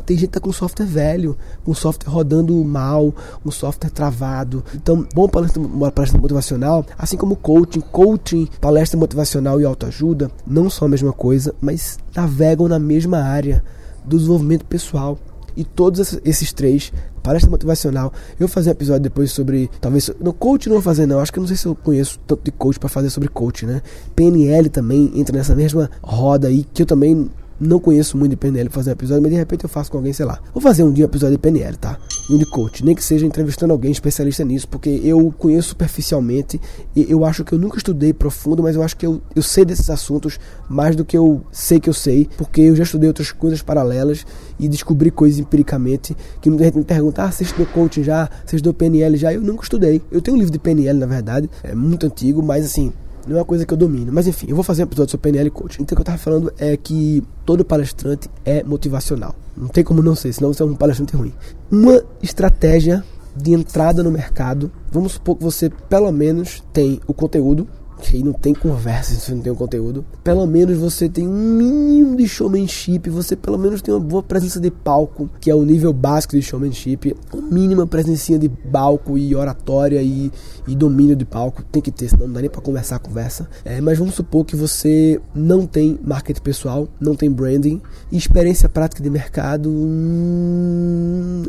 tem 0.04 0.16
gente 0.16 0.28
que 0.28 0.32
tá 0.32 0.40
com 0.40 0.52
software 0.52 0.86
velho, 0.86 1.36
com 1.64 1.74
software 1.74 2.10
rodando 2.10 2.54
mal, 2.64 3.14
um 3.44 3.50
software 3.50 3.90
travado. 3.90 4.64
Então, 4.74 5.06
bom 5.14 5.28
palestra, 5.28 5.62
palestra 5.94 6.20
motivacional, 6.20 6.84
assim 6.98 7.16
como 7.16 7.36
coaching, 7.36 7.80
coaching, 7.80 8.48
palestra 8.60 8.98
motivacional 8.98 9.60
e 9.60 9.64
autoajuda, 9.64 10.30
não 10.46 10.68
são 10.70 10.86
a 10.86 10.90
mesma 10.90 11.12
coisa, 11.12 11.54
mas 11.60 11.98
navegam 12.14 12.68
na 12.68 12.78
mesma 12.78 13.18
área 13.18 13.62
do 14.04 14.16
desenvolvimento 14.16 14.64
pessoal. 14.64 15.18
E 15.54 15.64
todos 15.64 16.18
esses 16.24 16.50
três, 16.50 16.90
palestra 17.22 17.50
motivacional, 17.50 18.10
eu 18.32 18.46
vou 18.46 18.48
fazer 18.48 18.70
um 18.70 18.72
episódio 18.72 19.02
depois 19.02 19.30
sobre, 19.30 19.70
talvez, 19.82 20.10
no 20.18 20.32
coach 20.32 20.66
não 20.66 20.76
vou 20.76 20.82
fazer 20.82 21.04
não, 21.04 21.20
acho 21.20 21.30
que 21.30 21.38
não 21.38 21.46
sei 21.46 21.56
se 21.56 21.66
eu 21.66 21.74
conheço 21.74 22.18
tanto 22.26 22.42
de 22.42 22.50
coach 22.50 22.78
para 22.80 22.88
fazer 22.88 23.10
sobre 23.10 23.28
coach, 23.28 23.66
né? 23.66 23.82
PNL 24.16 24.70
também 24.70 25.12
entra 25.14 25.36
nessa 25.36 25.54
mesma 25.54 25.90
roda 26.02 26.48
aí, 26.48 26.64
que 26.72 26.82
eu 26.82 26.86
também 26.86 27.30
não 27.62 27.78
conheço 27.78 28.16
muito 28.16 28.30
de 28.32 28.36
PNL 28.36 28.68
fazer 28.68 28.90
episódio, 28.90 29.22
mas 29.22 29.30
de 29.30 29.38
repente 29.38 29.64
eu 29.64 29.68
faço 29.68 29.90
com 29.90 29.98
alguém, 29.98 30.12
sei 30.12 30.26
lá. 30.26 30.40
Vou 30.52 30.60
fazer 30.60 30.82
um 30.82 30.92
dia 30.92 31.04
um 31.04 31.08
episódio 31.08 31.36
de 31.36 31.40
PNL, 31.40 31.76
tá? 31.76 31.98
Um 32.28 32.36
de 32.36 32.44
coach, 32.44 32.84
nem 32.84 32.94
que 32.94 33.04
seja 33.04 33.24
entrevistando 33.24 33.72
alguém 33.72 33.92
especialista 33.92 34.44
nisso, 34.44 34.68
porque 34.68 35.00
eu 35.04 35.32
conheço 35.38 35.70
superficialmente 35.70 36.60
e 36.94 37.10
eu 37.10 37.24
acho 37.24 37.44
que 37.44 37.52
eu 37.52 37.58
nunca 37.58 37.78
estudei 37.78 38.12
profundo, 38.12 38.62
mas 38.62 38.74
eu 38.74 38.82
acho 38.82 38.96
que 38.96 39.06
eu, 39.06 39.20
eu 39.34 39.42
sei 39.42 39.64
desses 39.64 39.88
assuntos 39.88 40.40
mais 40.68 40.96
do 40.96 41.04
que 41.04 41.16
eu 41.16 41.42
sei 41.52 41.78
que 41.78 41.88
eu 41.88 41.94
sei, 41.94 42.28
porque 42.36 42.62
eu 42.62 42.74
já 42.74 42.82
estudei 42.82 43.08
outras 43.08 43.30
coisas 43.30 43.62
paralelas 43.62 44.26
e 44.58 44.68
descobri 44.68 45.10
coisas 45.10 45.38
empiricamente 45.38 46.16
que 46.40 46.50
muita 46.50 46.64
gente 46.64 46.78
me 46.78 46.84
pergunta: 46.84 47.22
ah, 47.24 47.30
você 47.30 47.44
estudou 47.44 47.66
coaching 47.66 48.02
já? 48.02 48.28
Você 48.44 48.56
estudou 48.56 48.74
PNL 48.74 49.16
já? 49.16 49.32
Eu 49.32 49.40
nunca 49.40 49.62
estudei. 49.62 50.02
Eu 50.10 50.20
tenho 50.20 50.36
um 50.36 50.38
livro 50.38 50.52
de 50.52 50.58
PNL, 50.58 50.98
na 50.98 51.06
verdade, 51.06 51.48
é 51.62 51.74
muito 51.74 52.06
antigo, 52.06 52.42
mas 52.42 52.64
assim, 52.64 52.92
não 53.26 53.36
é 53.36 53.38
uma 53.40 53.44
coisa 53.44 53.64
que 53.64 53.72
eu 53.72 53.76
domino. 53.76 54.12
Mas 54.12 54.26
enfim, 54.26 54.46
eu 54.48 54.54
vou 54.54 54.64
fazer 54.64 54.82
um 54.82 54.86
episódio 54.86 55.10
sobre 55.10 55.30
PNL 55.30 55.50
Coach. 55.50 55.80
Então 55.80 55.94
o 55.94 55.96
que 55.96 56.00
eu 56.00 56.06
tava 56.06 56.18
falando 56.18 56.52
é 56.58 56.76
que 56.76 57.22
todo 57.44 57.64
palestrante 57.64 58.28
é 58.44 58.62
motivacional. 58.62 59.34
Não 59.56 59.68
tem 59.68 59.84
como 59.84 60.02
não 60.02 60.14
ser, 60.14 60.32
senão 60.32 60.52
você 60.52 60.62
é 60.62 60.66
um 60.66 60.74
palestrante 60.74 61.16
ruim. 61.16 61.32
Uma 61.70 62.02
estratégia 62.22 63.04
de 63.34 63.52
entrada 63.52 64.02
no 64.02 64.10
mercado, 64.10 64.70
vamos 64.90 65.12
supor 65.12 65.36
que 65.36 65.42
você 65.42 65.70
pelo 65.88 66.12
menos 66.12 66.62
tem 66.72 67.00
o 67.06 67.14
conteúdo 67.14 67.66
que 68.02 68.16
aí 68.16 68.22
não 68.22 68.32
tem 68.32 68.52
conversa 68.52 69.14
se 69.14 69.20
você 69.20 69.34
não 69.34 69.40
tem 69.40 69.52
o 69.52 69.56
conteúdo. 69.56 70.04
Pelo 70.24 70.44
menos 70.46 70.76
você 70.76 71.08
tem 71.08 71.26
um 71.26 71.56
mínimo 71.56 72.16
de 72.16 72.26
showmanship, 72.26 73.08
você 73.08 73.36
pelo 73.36 73.56
menos 73.56 73.80
tem 73.80 73.94
uma 73.94 74.00
boa 74.00 74.22
presença 74.22 74.58
de 74.58 74.70
palco, 74.70 75.30
que 75.40 75.50
é 75.50 75.54
o 75.54 75.62
nível 75.62 75.92
básico 75.92 76.34
de 76.34 76.42
showmanship, 76.42 77.14
uma 77.32 77.42
mínima 77.42 77.86
presença 77.86 78.38
de 78.38 78.48
palco 78.48 79.16
e 79.16 79.34
oratória 79.34 80.02
e, 80.02 80.32
e 80.66 80.74
domínio 80.74 81.16
de 81.16 81.24
palco, 81.24 81.62
tem 81.64 81.82
que 81.82 81.90
ter, 81.90 82.08
senão 82.08 82.26
não 82.26 82.34
dá 82.34 82.40
nem 82.40 82.50
pra 82.50 82.60
conversar 82.60 82.96
a 82.96 82.98
conversa. 82.98 83.48
É, 83.64 83.80
mas 83.80 83.98
vamos 83.98 84.14
supor 84.14 84.44
que 84.44 84.54
você 84.54 85.20
não 85.34 85.66
tem 85.66 85.98
marketing 86.02 86.40
pessoal, 86.40 86.88
não 87.00 87.14
tem 87.14 87.30
branding, 87.30 87.80
e 88.10 88.16
experiência 88.16 88.68
prática 88.68 89.02
de 89.02 89.10
mercado. 89.10 89.68
Hum, 89.70 91.42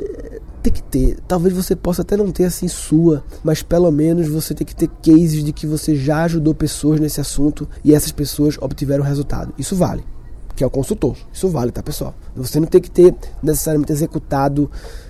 tem 0.61 0.73
que 0.73 0.81
ter. 0.81 1.17
Talvez 1.27 1.53
você 1.53 1.75
possa 1.75 2.01
até 2.01 2.15
não 2.15 2.31
ter 2.31 2.45
assim 2.45 2.67
sua, 2.67 3.23
mas 3.43 3.61
pelo 3.61 3.91
menos 3.91 4.27
você 4.27 4.53
tem 4.53 4.65
que 4.65 4.75
ter 4.75 4.87
cases 4.87 5.43
de 5.43 5.51
que 5.51 5.67
você 5.67 5.95
já 5.95 6.23
ajudou 6.23 6.55
pessoas 6.55 6.99
nesse 6.99 7.19
assunto 7.19 7.67
e 7.83 7.93
essas 7.93 8.11
pessoas 8.11 8.57
obtiveram 8.59 9.03
resultado. 9.03 9.53
Isso 9.59 9.75
vale. 9.75 10.03
Que 10.55 10.63
é 10.63 10.67
o 10.67 10.69
consultor. 10.69 11.17
Isso 11.33 11.49
vale, 11.49 11.71
tá, 11.71 11.81
pessoal? 11.81 12.13
Você 12.35 12.59
não 12.59 12.67
tem 12.67 12.79
que 12.79 12.89
ter 12.89 13.13
necessariamente 13.41 13.91
executado 13.91 14.69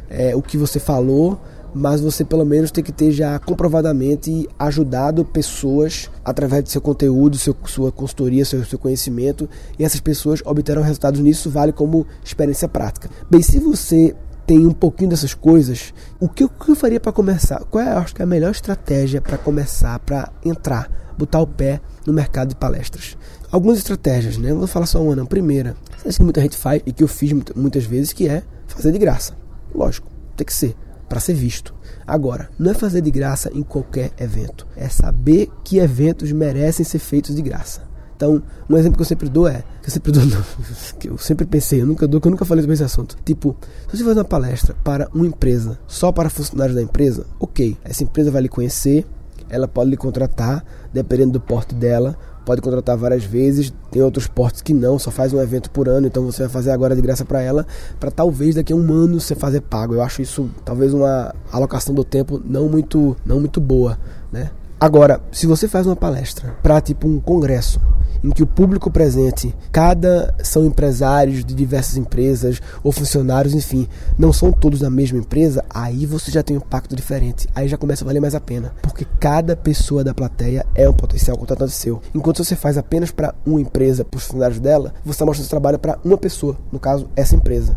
é, 0.10 0.36
o 0.36 0.42
que 0.42 0.58
você 0.58 0.80
falou, 0.80 1.40
mas 1.74 2.02
você 2.02 2.24
pelo 2.24 2.46
menos 2.46 2.72
tem 2.72 2.84
que 2.84 2.92
ter 2.92 3.12
já 3.12 3.40
comprovadamente 3.40 4.48
ajudado 4.58 5.26
pessoas 5.26 6.10
através 6.24 6.64
do 6.64 6.70
seu 6.70 6.82
conteúdo, 6.82 7.38
seu, 7.38 7.56
sua 7.66 7.92
consultoria, 7.92 8.46
seu, 8.46 8.64
seu 8.64 8.78
conhecimento, 8.78 9.50
e 9.78 9.84
essas 9.84 10.00
pessoas 10.00 10.42
obterão 10.46 10.82
resultados 10.82 11.20
nisso, 11.20 11.50
vale 11.50 11.72
como 11.72 12.06
experiência 12.24 12.68
prática. 12.68 13.10
Bem, 13.30 13.42
se 13.42 13.60
você 13.60 14.16
tem 14.46 14.68
um 14.68 14.74
pouquinho 14.74 15.10
dessas 15.10 15.34
coisas, 15.34 15.94
o 16.20 16.28
que, 16.28 16.44
o 16.44 16.50
que 16.50 16.70
eu 16.70 16.76
faria 16.76 17.00
para 17.00 17.12
começar? 17.12 17.64
Qual 17.66 17.84
é, 17.84 17.90
acho 17.90 18.14
que 18.14 18.22
é 18.22 18.26
a 18.26 18.28
melhor 18.28 18.52
estratégia 18.52 19.22
para 19.22 19.38
começar, 19.38 19.98
para 20.00 20.32
entrar, 20.44 21.14
botar 21.18 21.40
o 21.42 21.48
pé 21.48 21.80
no 22.06 22.14
mercado 22.14 22.50
de 22.50 22.56
palestras? 22.56 23.18
Algumas 23.52 23.78
estratégias, 23.78 24.38
né? 24.38 24.52
Eu 24.52 24.58
vou 24.58 24.68
falar 24.68 24.86
só 24.86 25.02
uma, 25.02 25.16
não. 25.16 25.26
Primeira, 25.26 25.76
que 26.04 26.24
muita 26.24 26.42
gente 26.42 26.58
faz 26.58 26.82
e 26.86 26.92
que 26.92 27.04
eu 27.04 27.08
fiz 27.08 27.32
muitas 27.56 27.86
vezes, 27.86 28.12
que 28.12 28.28
é 28.28 28.44
fazer 28.68 28.92
de 28.92 28.98
graça. 28.98 29.34
Lógico, 29.74 30.08
tem 30.36 30.46
que 30.46 30.54
ser, 30.54 30.76
para 31.14 31.20
ser 31.20 31.36
visto. 31.36 31.76
Agora, 32.08 32.50
não 32.58 32.72
é 32.72 32.74
fazer 32.74 33.00
de 33.00 33.12
graça 33.12 33.52
em 33.54 33.62
qualquer 33.62 34.10
evento, 34.20 34.66
é 34.76 34.90
saber 34.90 35.48
que 35.64 35.78
eventos 35.78 36.32
merecem 36.32 36.84
ser 36.84 36.98
feitos 36.98 37.36
de 37.36 37.42
graça. 37.44 37.84
Então, 38.16 38.42
um 38.68 38.76
exemplo 38.76 38.98
que 38.98 39.04
eu 39.04 39.06
sempre 39.06 39.30
dou 39.30 39.48
é, 39.48 39.64
que 39.84 39.90
eu 39.90 39.92
sempre 39.92 40.12
dou, 40.12 40.24
que 41.00 41.10
eu 41.10 41.18
sempre 41.20 41.46
pensei, 41.46 41.82
eu 41.82 41.86
nunca 41.86 42.08
dou, 42.08 42.20
que 42.20 42.28
eu 42.28 42.32
nunca 42.32 42.46
falei 42.46 42.64
sobre 42.64 42.74
esse 42.74 42.84
assunto. 42.84 43.16
Tipo, 43.24 43.56
se 43.92 43.98
você 43.98 44.04
faz 44.04 44.18
uma 44.18 44.26
palestra 44.26 44.76
para 44.84 45.08
uma 45.14 45.28
empresa, 45.28 45.78
só 45.86 46.12
para 46.12 46.32
funcionários 46.32 46.76
da 46.76 46.82
empresa, 46.82 47.28
ok, 47.40 47.78
essa 47.84 48.04
empresa 48.04 48.32
vai 48.32 48.42
lhe 48.42 48.50
conhecer, 48.50 49.06
ela 49.50 49.68
pode 49.68 49.92
lhe 49.92 49.98
contratar, 49.98 50.66
dependendo 50.92 51.34
do 51.34 51.40
porte 51.40 51.76
dela, 51.76 52.18
pode 52.46 52.62
contratar 52.62 52.98
várias 52.98 53.24
vezes. 53.24 53.74
Tem 53.92 54.02
outros 54.02 54.28
portos 54.28 54.62
que 54.62 54.74
não, 54.74 54.98
só 54.98 55.12
faz 55.12 55.34
um 55.34 55.42
evento 55.42 55.70
por 55.70 55.88
ano, 55.88 56.08
então 56.08 56.24
você 56.24 56.44
vai 56.44 56.50
fazer 56.50 56.72
agora 56.72 56.96
de 56.96 57.02
graça 57.02 57.26
para 57.26 57.42
ela, 57.42 57.66
para 58.00 58.12
talvez 58.12 58.56
daqui 58.56 58.74
a 58.74 58.76
um 58.76 58.92
ano 58.92 59.20
você 59.20 59.36
fazer 59.36 59.62
pago. 59.62 59.94
Eu 59.94 60.02
acho 60.02 60.22
isso 60.22 60.50
talvez 60.66 60.94
uma 60.94 61.34
alocação 61.52 61.94
do 61.94 62.04
tempo 62.04 62.42
não 62.44 62.68
muito, 62.68 63.16
não 63.26 63.40
muito 63.40 63.60
boa, 63.60 63.98
né? 64.32 64.52
Agora, 64.80 65.22
se 65.32 65.48
você 65.48 65.68
faz 65.68 65.86
uma 65.86 65.96
palestra 65.96 66.56
para 66.62 66.82
tipo 66.82 67.08
um 67.08 67.20
congresso, 67.20 67.80
em 68.24 68.30
que 68.30 68.44
o 68.44 68.48
público 68.48 68.90
presente, 68.90 69.54
cada 69.72 70.34
são 70.44 70.66
empresários 70.66 71.44
de 71.44 71.54
diversas 71.54 71.98
empresas 71.98 72.62
ou 72.84 72.92
funcionários, 72.92 73.54
enfim, 73.54 73.88
não 74.18 74.32
são 74.32 74.52
todos 74.52 74.80
da 74.80 74.90
mesma 74.90 75.18
empresa, 75.18 75.64
aí 75.70 76.06
você 76.06 76.32
já 76.32 76.42
tem 76.42 76.56
um 76.56 76.60
impacto 76.60 76.96
diferente. 76.96 77.48
Aí 77.54 77.68
já 77.68 77.78
começa 77.78 78.04
a 78.04 78.08
valer 78.08 78.20
mais 78.20 78.36
a 78.36 78.40
pena, 78.40 78.74
porque 78.82 79.06
cada 79.20 79.56
pessoa 79.56 80.04
da 80.04 80.14
plateia 80.14 80.66
é 80.74 80.88
um 80.88 80.94
potencial 80.94 81.38
contratante 81.38 81.74
seu. 81.74 82.02
Enquanto 82.14 82.44
você 82.44 82.56
faz 82.56 82.78
apenas 82.78 83.12
para 83.12 83.36
uma 83.46 83.60
empresa, 83.60 84.06
para 84.06 84.18
os 84.18 84.24
funcionários 84.24 84.60
dela, 84.60 84.94
você 85.04 85.12
está 85.12 85.26
mostrando 85.26 85.46
seu 85.46 85.50
trabalho 85.50 85.80
para 85.80 86.00
uma 86.04 86.18
pessoa, 86.18 86.58
no 86.72 86.80
caso, 86.80 87.10
essa 87.16 87.36
empresa. 87.36 87.76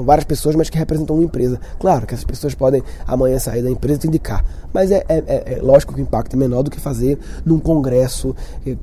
São 0.00 0.04
várias 0.06 0.24
pessoas, 0.24 0.56
mas 0.56 0.70
que 0.70 0.78
representam 0.78 1.14
uma 1.14 1.24
empresa. 1.24 1.60
Claro 1.78 2.06
que 2.06 2.14
essas 2.14 2.24
pessoas 2.24 2.54
podem 2.54 2.82
amanhã 3.06 3.38
sair 3.38 3.62
da 3.62 3.70
empresa 3.70 3.98
e 3.98 4.00
te 4.00 4.08
indicar. 4.08 4.42
Mas 4.72 4.90
é, 4.90 5.04
é, 5.08 5.18
é, 5.26 5.54
é 5.54 5.58
lógico 5.60 5.92
que 5.92 6.00
o 6.00 6.02
impacto 6.02 6.34
é 6.34 6.38
menor 6.38 6.62
do 6.62 6.70
que 6.70 6.80
fazer 6.80 7.18
num 7.44 7.58
congresso 7.58 8.34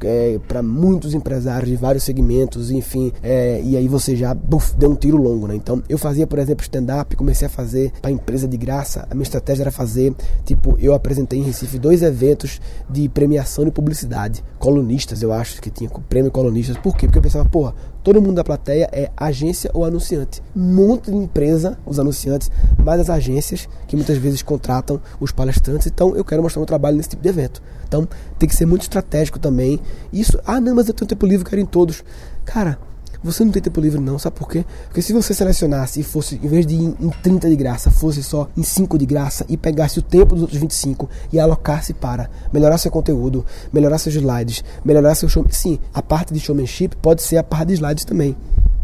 é, 0.03 0.39
para 0.47 0.61
muitos 0.61 1.15
empresários 1.15 1.67
de 1.69 1.75
vários 1.75 2.03
segmentos, 2.03 2.69
enfim. 2.69 3.11
É, 3.23 3.59
e 3.63 3.75
aí 3.75 3.87
você 3.87 4.15
já 4.15 4.31
buf, 4.35 4.75
deu 4.75 4.91
um 4.91 4.95
tiro 4.95 5.17
longo, 5.17 5.47
né? 5.47 5.55
Então 5.55 5.81
eu 5.89 5.97
fazia, 5.97 6.27
por 6.27 6.37
exemplo, 6.37 6.61
stand-up, 6.61 7.15
comecei 7.15 7.47
a 7.47 7.49
fazer 7.49 7.91
para 7.99 8.11
empresa 8.11 8.47
de 8.47 8.57
graça. 8.57 9.07
A 9.09 9.15
minha 9.15 9.23
estratégia 9.23 9.63
era 9.63 9.71
fazer, 9.71 10.13
tipo, 10.45 10.77
eu 10.79 10.93
apresentei 10.93 11.39
em 11.39 11.43
Recife 11.43 11.79
dois 11.79 12.03
eventos 12.03 12.61
de 12.87 13.09
premiação 13.09 13.65
de 13.65 13.71
publicidade. 13.71 14.43
Colunistas, 14.59 15.23
eu 15.23 15.33
acho 15.33 15.59
que 15.61 15.71
tinha 15.71 15.89
prêmio 16.07 16.29
colunistas. 16.31 16.77
Por 16.77 16.95
quê? 16.95 17.07
Porque 17.07 17.17
eu 17.17 17.23
pensava, 17.23 17.49
porra, 17.49 17.73
todo 18.07 18.21
mundo 18.21 18.35
da 18.35 18.43
plateia 18.43 18.87
é 18.93 19.11
agência 19.17 19.69
ou 19.73 19.83
anunciante. 19.83 20.41
Monte 20.55 21.11
de 21.11 21.17
empresa, 21.17 21.77
os 21.85 21.99
anunciantes, 21.99 22.49
mas 22.81 23.01
as 23.01 23.09
agências 23.09 23.67
que 23.85 23.97
muitas 23.97 24.17
vezes 24.17 24.41
contratam 24.41 25.01
os 25.19 25.33
palestrantes. 25.33 25.87
Então 25.87 26.15
eu 26.15 26.23
quero 26.23 26.41
mostrar 26.41 26.61
meu 26.61 26.65
trabalho 26.65 26.95
nesse 26.95 27.09
tipo 27.09 27.21
de 27.21 27.27
evento. 27.27 27.61
Então 27.85 28.07
tem 28.39 28.47
que 28.47 28.55
ser 28.55 28.65
muito 28.65 28.83
estratégico 28.83 29.37
também. 29.37 29.81
Isso, 30.13 30.39
ah, 30.45 30.61
não, 30.61 30.73
mas 30.73 30.87
eu 30.87 30.93
tenho 30.93 31.05
tempo 31.05 31.25
livre, 31.25 31.43
quero 31.43 31.59
ir 31.59 31.63
em 31.63 31.65
todos. 31.65 32.01
Cara, 32.45 32.79
você 33.23 33.43
não 33.43 33.51
tem 33.51 33.61
tempo 33.61 33.79
livre 33.81 33.99
não, 33.99 34.19
sabe 34.19 34.35
por 34.35 34.49
quê? 34.49 34.65
Porque 34.85 35.01
se 35.01 35.13
você 35.13 35.33
selecionasse 35.33 35.99
e 35.99 36.03
fosse, 36.03 36.39
em 36.41 36.47
vez 36.47 36.65
de 36.65 36.75
ir 36.75 36.95
em 36.99 37.09
30 37.09 37.49
de 37.49 37.55
graça, 37.55 37.91
fosse 37.91 38.21
só 38.23 38.47
em 38.55 38.63
5 38.63 38.97
de 38.97 39.05
graça 39.05 39.45
e 39.49 39.57
pegasse 39.57 39.99
o 39.99 40.01
tempo 40.01 40.35
dos 40.35 40.43
outros 40.43 40.59
25 40.59 41.09
e 41.31 41.39
alocasse 41.39 41.93
para 41.93 42.29
melhorar 42.51 42.77
seu 42.77 42.91
conteúdo, 42.91 43.45
melhorar 43.71 43.97
seus 43.97 44.15
slides, 44.15 44.63
melhorar 44.83 45.15
seu 45.15 45.29
show... 45.29 45.45
Sim, 45.49 45.79
a 45.93 46.01
parte 46.01 46.33
de 46.33 46.39
showmanship 46.39 46.89
pode 47.01 47.21
ser 47.21 47.37
a 47.37 47.43
parte 47.43 47.67
de 47.67 47.73
slides 47.73 48.05
também 48.05 48.35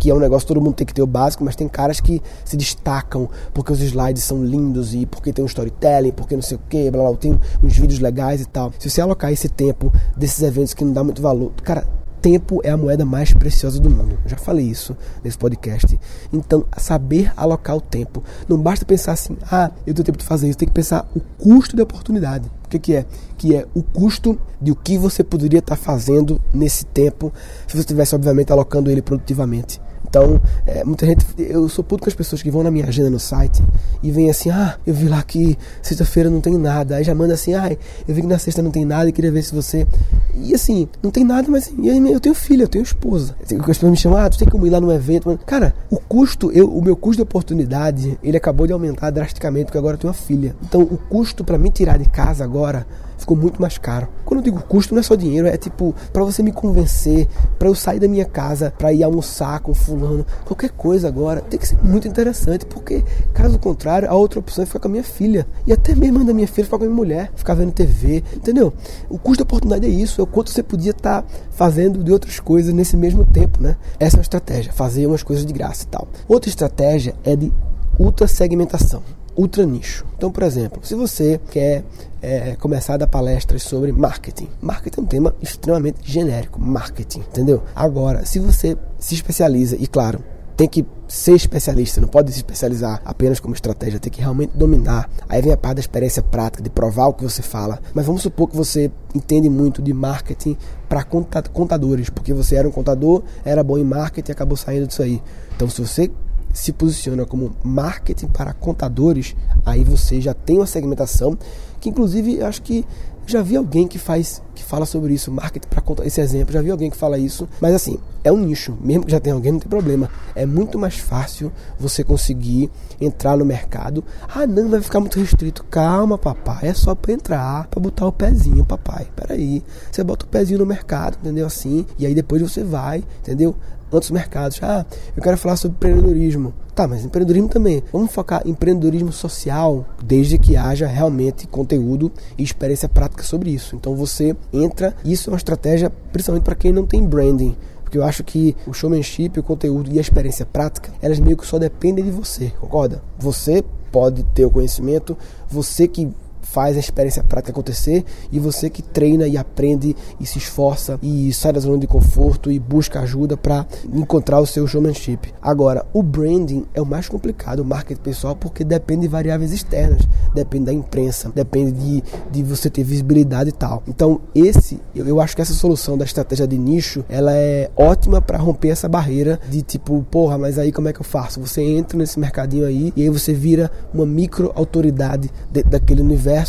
que 0.04 0.10
é 0.10 0.14
um 0.14 0.20
negócio 0.20 0.46
todo 0.46 0.60
mundo 0.60 0.74
tem 0.74 0.86
que 0.86 0.94
ter 0.94 1.02
o 1.02 1.08
básico, 1.08 1.46
mas 1.46 1.56
tem 1.56 1.66
caras 1.66 2.02
que 2.02 2.22
se 2.44 2.58
destacam 2.58 3.30
porque 3.54 3.72
os 3.72 3.80
slides 3.80 4.22
são 4.22 4.44
lindos 4.44 4.94
e 4.94 5.06
porque 5.06 5.32
tem 5.32 5.42
um 5.42 5.48
storytelling, 5.48 6.12
porque 6.12 6.36
não 6.36 6.42
sei 6.42 6.58
o 6.58 6.62
que, 6.70 6.92
blá 6.92 7.08
blá, 7.08 7.16
tem 7.16 7.40
uns 7.64 7.78
vídeos 7.78 8.02
legais 8.02 8.42
e 8.42 8.46
tal. 8.46 8.74
Se 8.78 8.90
você 8.90 9.00
alocar 9.00 9.32
esse 9.32 9.48
tempo 9.48 9.94
desses 10.18 10.44
eventos 10.44 10.74
que 10.74 10.84
não 10.84 10.92
dá 10.92 11.06
muito 11.06 11.22
valor, 11.22 11.54
cara, 11.64 11.88
tempo 12.24 12.62
é 12.64 12.70
a 12.70 12.78
moeda 12.78 13.04
mais 13.04 13.34
preciosa 13.34 13.82
do 13.82 13.90
mundo. 13.90 14.18
Eu 14.24 14.30
já 14.30 14.38
falei 14.38 14.66
isso 14.66 14.96
nesse 15.22 15.38
podcast. 15.38 16.00
Então, 16.32 16.66
saber 16.78 17.34
alocar 17.36 17.76
o 17.76 17.82
tempo. 17.82 18.24
Não 18.48 18.58
basta 18.58 18.86
pensar 18.86 19.12
assim, 19.12 19.38
ah, 19.52 19.70
eu 19.86 19.94
tenho 19.94 20.06
tempo 20.06 20.18
de 20.18 20.24
fazer 20.24 20.48
isso. 20.48 20.58
Tem 20.58 20.68
que 20.68 20.74
pensar 20.74 21.06
o 21.14 21.20
custo 21.20 21.76
da 21.76 21.84
oportunidade. 21.84 22.50
O 22.66 22.70
que, 22.70 22.80
que 22.80 22.96
é? 22.96 23.06
Que 23.38 23.58
é 23.58 23.68
o 23.76 23.84
custo 23.84 24.40
de 24.62 24.72
o 24.72 24.76
que 24.76 24.98
você 24.98 25.22
poderia 25.22 25.60
estar 25.60 25.76
fazendo 25.76 26.42
nesse 26.54 26.86
tempo 26.86 27.32
se 27.68 27.74
você 27.74 27.82
estivesse, 27.82 28.16
obviamente, 28.16 28.54
alocando 28.54 28.90
ele 28.90 29.02
produtivamente. 29.02 29.82
Então, 30.14 30.40
é, 30.68 30.84
muita 30.84 31.08
gente. 31.08 31.26
Eu 31.40 31.68
sou 31.68 31.84
puto 31.84 32.04
com 32.04 32.10
as 32.10 32.14
pessoas 32.14 32.44
que 32.44 32.52
vão 32.52 32.62
na 32.62 32.70
minha 32.70 32.86
agenda 32.86 33.10
no 33.10 33.20
site 33.20 33.64
e 34.04 34.12
vem 34.12 34.30
assim: 34.30 34.52
ah, 34.52 34.78
eu 34.86 34.94
vi 34.94 35.08
lá 35.08 35.24
que 35.24 35.58
sexta-feira 35.82 36.30
não 36.30 36.40
tem 36.40 36.56
nada. 36.56 36.98
Aí 36.98 37.04
já 37.04 37.16
manda 37.16 37.34
assim: 37.34 37.56
ah, 37.56 37.76
eu 38.08 38.14
vi 38.14 38.22
que 38.22 38.28
na 38.28 38.38
sexta 38.38 38.62
não 38.62 38.70
tem 38.70 38.86
nada 38.86 39.10
e 39.10 39.12
queria 39.12 39.32
ver 39.32 39.42
se 39.42 39.56
você. 39.56 39.88
E 40.36 40.54
assim, 40.54 40.88
não 41.02 41.10
tem 41.10 41.24
nada, 41.24 41.50
mas 41.50 41.74
eu 42.12 42.20
tenho 42.20 42.36
filha, 42.36 42.62
eu 42.62 42.68
tenho 42.68 42.84
esposa. 42.84 43.36
As 43.42 43.66
pessoas 43.66 43.92
me 43.92 43.98
chamam: 43.98 44.20
ah, 44.20 44.30
tu 44.30 44.38
tem 44.38 44.48
como 44.48 44.68
ir 44.68 44.70
lá 44.70 44.80
no 44.80 44.94
evento. 44.94 45.36
Cara, 45.48 45.74
o 45.90 45.98
custo, 45.98 46.52
eu, 46.52 46.70
o 46.70 46.80
meu 46.80 46.96
custo 46.96 47.16
de 47.16 47.24
oportunidade, 47.24 48.16
ele 48.22 48.38
acabou 48.38 48.68
de 48.68 48.74
aumentar 48.74 49.10
drasticamente 49.10 49.66
porque 49.66 49.80
agora 49.80 49.96
eu 49.96 50.00
tenho 50.00 50.14
uma 50.14 50.20
filha. 50.20 50.56
Então, 50.62 50.84
o 50.84 50.96
custo 51.10 51.44
para 51.44 51.58
me 51.58 51.72
tirar 51.72 51.98
de 51.98 52.06
casa 52.06 52.44
agora 52.44 52.86
ficou 53.24 53.36
muito 53.36 53.62
mais 53.62 53.78
caro. 53.78 54.08
Quando 54.26 54.40
eu 54.40 54.44
digo 54.44 54.62
custo, 54.64 54.94
não 54.94 55.00
é 55.00 55.04
só 55.04 55.16
dinheiro, 55.16 55.48
é 55.48 55.58
tipo 55.58 55.96
para 56.12 56.24
você 56.24 56.44
me 56.44 56.52
convencer, 56.52 57.28
para 57.58 57.68
eu 57.68 57.76
sair 57.76 58.00
da 58.00 58.08
minha 58.08 58.26
casa, 58.26 58.74
para 58.78 58.94
ir 58.94 59.04
almoçar 59.04 59.60
com 59.62 59.74
fulano, 59.74 60.26
qualquer 60.46 60.70
coisa 60.72 61.08
agora, 61.08 61.42
tem 61.42 61.60
que 61.60 61.68
ser 61.68 61.78
muito 61.84 62.08
interessante, 62.08 62.66
porque 62.66 63.04
caso 63.34 63.58
contrário, 63.58 64.10
a 64.10 64.14
outra 64.14 64.40
opção 64.40 64.64
é 64.64 64.66
ficar 64.66 64.80
com 64.80 64.88
a 64.88 64.92
minha 64.92 65.04
filha 65.04 65.48
e 65.66 65.74
até 65.74 65.96
mesmo 65.96 66.24
da 66.24 66.34
minha 66.34 66.48
filha 66.48 66.66
ficar 66.66 66.78
com 66.78 66.84
a 66.84 66.88
minha 66.88 66.96
mulher, 66.96 67.32
ficar 67.36 67.54
vendo 67.54 67.72
TV, 67.72 68.24
entendeu? 68.36 68.74
O 69.10 69.18
custo 69.18 69.44
da 69.44 69.48
oportunidade 69.48 69.86
é 69.86 69.90
isso, 69.90 70.22
é 70.22 70.24
o 70.24 70.28
quanto 70.28 70.52
você 70.52 70.62
podia 70.62 70.92
estar 70.92 71.22
tá 71.22 71.28
fazendo 71.52 72.04
de 72.04 72.12
outras 72.12 72.40
coisas 72.40 72.74
nesse 72.74 72.98
mesmo 72.98 73.26
tempo, 73.26 73.62
né? 73.62 73.78
Essa 74.00 74.18
é 74.18 74.20
uma 74.20 74.24
estratégia, 74.24 74.74
fazer 74.74 75.08
umas 75.08 75.24
coisas 75.24 75.46
de 75.46 75.54
graça 75.54 75.84
e 75.84 75.88
tal. 75.88 76.08
Outra 76.28 76.50
estratégia 76.50 77.16
é 77.24 77.36
de 77.36 77.52
ultra 77.98 78.28
segmentação 78.28 79.02
ultra 79.36 79.66
nicho. 79.66 80.06
Então, 80.18 80.32
por 80.32 80.44
exemplo, 80.44 80.80
se 80.84 80.96
você 80.96 81.40
quer 81.52 81.84
é, 82.22 82.56
começar 82.56 82.96
a 82.96 82.98
dar 82.98 83.08
palestras 83.08 83.64
sobre 83.64 83.92
marketing, 83.92 84.48
marketing 84.62 85.00
é 85.00 85.04
um 85.04 85.08
tema 85.08 85.36
extremamente 85.42 86.00
genérico, 86.04 86.60
marketing, 86.60 87.20
entendeu? 87.20 87.64
Agora, 87.76 88.26
se 88.26 88.40
você 88.40 88.78
se 88.98 89.16
especializa, 89.16 89.76
e 89.76 89.88
claro, 89.88 90.24
tem 90.56 90.68
que 90.68 90.86
ser 91.08 91.34
especialista, 91.34 92.00
não 92.00 92.08
pode 92.08 92.32
se 92.32 92.38
especializar 92.38 93.02
apenas 93.04 93.40
como 93.40 93.54
estratégia, 93.54 94.00
tem 94.00 94.12
que 94.12 94.22
realmente 94.22 94.52
dominar. 94.56 95.10
Aí 95.28 95.42
vem 95.42 95.52
a 95.52 95.58
parte 95.58 95.76
da 95.76 95.82
experiência 95.82 96.22
prática, 96.22 96.64
de 96.64 96.70
provar 96.70 97.08
o 97.08 97.14
que 97.14 97.24
você 97.24 97.42
fala. 97.42 97.80
Mas 97.94 98.06
vamos 98.06 98.22
supor 98.22 98.48
que 98.50 98.56
você 98.56 98.92
entende 99.14 99.50
muito 99.50 99.82
de 99.82 99.94
marketing 99.94 100.58
para 100.88 101.04
contadores, 101.04 102.10
porque 102.10 102.34
você 102.34 102.56
era 102.56 102.68
um 102.68 102.72
contador, 102.72 103.24
era 103.44 103.64
bom 103.64 103.78
em 103.78 103.84
marketing 103.84 104.32
e 104.32 104.34
acabou 104.34 104.56
saindo 104.56 104.88
disso 104.88 105.02
aí. 105.02 105.22
Então, 105.56 105.70
se 105.70 105.82
você 105.82 106.12
se 106.54 106.72
posiciona 106.72 107.26
como 107.26 107.56
marketing 107.64 108.28
para 108.28 108.54
contadores, 108.54 109.36
aí 109.66 109.84
você 109.84 110.22
já 110.22 110.34
tem 110.34 110.58
uma 110.58 110.68
segmentação 110.68 111.38
que 111.82 111.90
inclusive 111.90 112.42
acho 112.42 112.62
que 112.62 112.86
já 113.26 113.42
vi 113.42 113.56
alguém 113.56 113.88
que 113.88 113.98
faz 113.98 114.42
que 114.54 114.64
fala 114.64 114.86
sobre 114.86 115.14
isso, 115.14 115.32
marketing 115.32 115.68
para 115.68 115.82
contar 115.82 116.06
esse 116.06 116.22
exemplo, 116.22 116.54
já 116.54 116.62
vi 116.62 116.70
alguém 116.70 116.90
que 116.90 116.98
fala 116.98 117.18
isso, 117.18 117.50
mas 117.60 117.74
assim, 117.74 117.98
é 118.24 118.32
um 118.32 118.38
nicho, 118.38 118.78
mesmo 118.80 119.06
que 119.06 119.12
já 119.12 119.20
tenha 119.20 119.34
alguém, 119.34 119.52
não 119.52 119.60
tem 119.60 119.68
problema. 119.68 120.10
É 120.34 120.46
muito 120.46 120.80
mais 120.80 120.98
fácil 120.98 121.52
você 121.78 122.04
conseguir 122.04 122.72
entrar 123.02 123.36
no 123.36 123.44
mercado. 123.44 124.04
Ah, 124.34 124.48
não, 124.48 124.70
vai 124.70 124.82
ficar 124.82 125.02
muito 125.02 125.20
restrito. 125.20 125.64
Calma, 125.66 126.18
papai, 126.18 126.70
é 126.70 126.74
só 126.74 126.96
para 126.96 127.12
entrar, 127.12 127.68
para 127.68 127.82
botar 127.82 128.08
o 128.08 128.14
pezinho, 128.14 128.64
papai. 128.64 129.08
Peraí. 129.14 129.62
Você 129.92 130.04
bota 130.04 130.26
o 130.26 130.30
pezinho 130.30 130.60
no 130.60 130.66
mercado, 130.66 131.18
entendeu 131.20 131.46
assim? 131.46 131.86
E 132.00 132.06
aí 132.06 132.16
depois 132.16 132.42
você 132.42 132.64
vai, 132.64 133.04
entendeu? 133.20 133.56
Outros 133.96 134.12
mercados. 134.12 134.60
Ah, 134.62 134.86
eu 135.16 135.22
quero 135.22 135.38
falar 135.38 135.56
sobre 135.56 135.78
empreendedorismo. 135.78 136.54
Tá, 136.76 136.88
mas 136.88 137.06
empreendedorismo 137.06 137.50
também. 137.50 137.84
Vamos 137.92 138.12
focar 138.12 138.42
em 138.46 138.50
empreendedorismo 138.50 139.12
social, 139.12 139.86
desde 140.04 140.38
que 140.38 140.58
haja 140.58 140.88
realmente 140.88 141.48
conteúdo 141.48 142.12
e 142.38 142.44
experiência 142.44 142.90
prática 142.90 143.24
sobre 143.24 143.52
isso. 143.52 143.76
Então 143.76 143.96
você 143.96 144.36
entra, 144.52 144.96
isso 145.06 145.30
é 145.30 145.34
uma 145.34 145.38
estratégia 145.38 145.92
principalmente 146.12 146.44
para 146.44 146.56
quem 146.56 146.72
não 146.72 146.86
tem 146.86 147.04
branding. 147.04 147.56
Porque 147.84 147.98
eu 147.98 148.04
acho 148.04 148.24
que 148.24 148.56
o 148.66 148.74
showmanship, 148.74 149.34
o 149.38 149.44
conteúdo 149.44 149.92
e 149.92 150.00
a 150.00 150.02
experiência 150.02 150.46
prática, 150.46 150.92
elas 151.00 151.20
meio 151.20 151.38
que 151.38 151.46
só 151.46 151.60
dependem 151.60 152.04
de 152.04 152.10
você, 152.10 152.52
concorda? 152.60 153.04
Você 153.20 153.64
pode 153.92 154.24
ter 154.24 154.44
o 154.44 154.50
conhecimento, 154.50 155.16
você 155.48 155.88
que 155.88 156.12
faz 156.54 156.78
a 156.78 156.80
experiência 156.80 157.24
prática 157.24 157.52
acontecer 157.52 158.06
e 158.32 158.40
você 158.40 158.70
que 158.70 158.84
treina 158.84 159.28
e 159.28 159.36
aprende 159.36 159.96
e 160.20 160.26
se 160.26 160.38
esforça 160.38 161.00
e 161.02 161.34
sai 161.34 161.52
da 161.52 161.60
zona 161.60 161.80
de 161.80 161.88
conforto 161.88 162.52
e 162.52 162.60
busca 162.60 163.00
ajuda 163.00 163.36
para 163.36 163.66
encontrar 163.92 164.40
o 164.40 164.46
seu 164.46 164.68
showmanship. 164.68 165.34
Agora, 165.42 165.84
o 165.92 166.04
branding 166.04 166.66
é 166.76 166.82
o 166.82 166.86
mais 166.86 167.10
complicado, 167.10 167.62
o 167.62 167.66
marketing 167.66 168.02
pessoal, 168.02 168.36
porque 168.36 168.64
depende 168.64 169.02
de 169.02 169.08
variáveis 169.08 169.52
externas, 169.52 170.08
depende 170.34 170.66
da 170.66 170.74
imprensa, 170.74 171.32
depende 171.34 171.72
de, 171.72 172.04
de 172.32 172.44
você 172.44 172.70
ter 172.70 172.84
visibilidade 172.84 173.50
e 173.50 173.54
tal. 173.54 173.82
Então, 173.88 174.22
esse, 174.36 174.80
eu, 174.96 175.08
eu 175.08 175.20
acho 175.20 175.36
que 175.36 175.42
essa 175.42 175.54
solução 175.54 175.98
da 175.98 176.06
estratégia 176.06 176.48
de 176.48 176.58
nicho, 176.58 177.04
ela 177.10 177.34
é 177.34 177.72
ótima 177.76 178.22
para 178.22 178.38
romper 178.38 178.70
essa 178.70 178.88
barreira 178.88 179.40
de 179.50 179.64
tipo, 179.64 180.06
porra, 180.12 180.38
mas 180.38 180.60
aí 180.60 180.72
como 180.72 180.88
é 180.88 180.94
que 180.94 181.02
eu 181.02 181.06
faço? 181.06 181.42
Você 181.42 181.64
entra 181.64 181.98
nesse 181.98 182.20
mercadinho 182.20 182.68
aí 182.68 182.94
e 182.96 183.02
aí 183.02 183.10
você 183.10 183.34
vira 183.34 183.72
uma 183.92 184.06
micro 184.06 184.52
autoridade 184.56 185.32
dentro 185.52 185.72
daquele 185.72 186.02
universo 186.02 186.43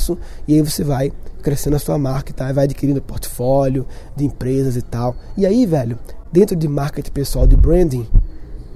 e 0.47 0.55
aí 0.55 0.63
você 0.63 0.83
vai 0.83 1.13
crescendo 1.43 1.77
a 1.77 1.79
sua 1.79 1.99
marca 1.99 2.31
e 2.31 2.35
tá? 2.35 2.51
vai 2.53 2.65
adquirindo 2.65 3.01
portfólio 3.03 3.87
de 4.17 4.25
empresas 4.25 4.77
e 4.77 4.83
tal. 4.83 5.15
E 5.37 5.45
aí, 5.45 5.67
velho, 5.67 5.99
dentro 6.33 6.57
de 6.57 6.67
marketing 6.67 7.11
pessoal 7.11 7.47
de 7.47 7.57
branding, 7.57 8.07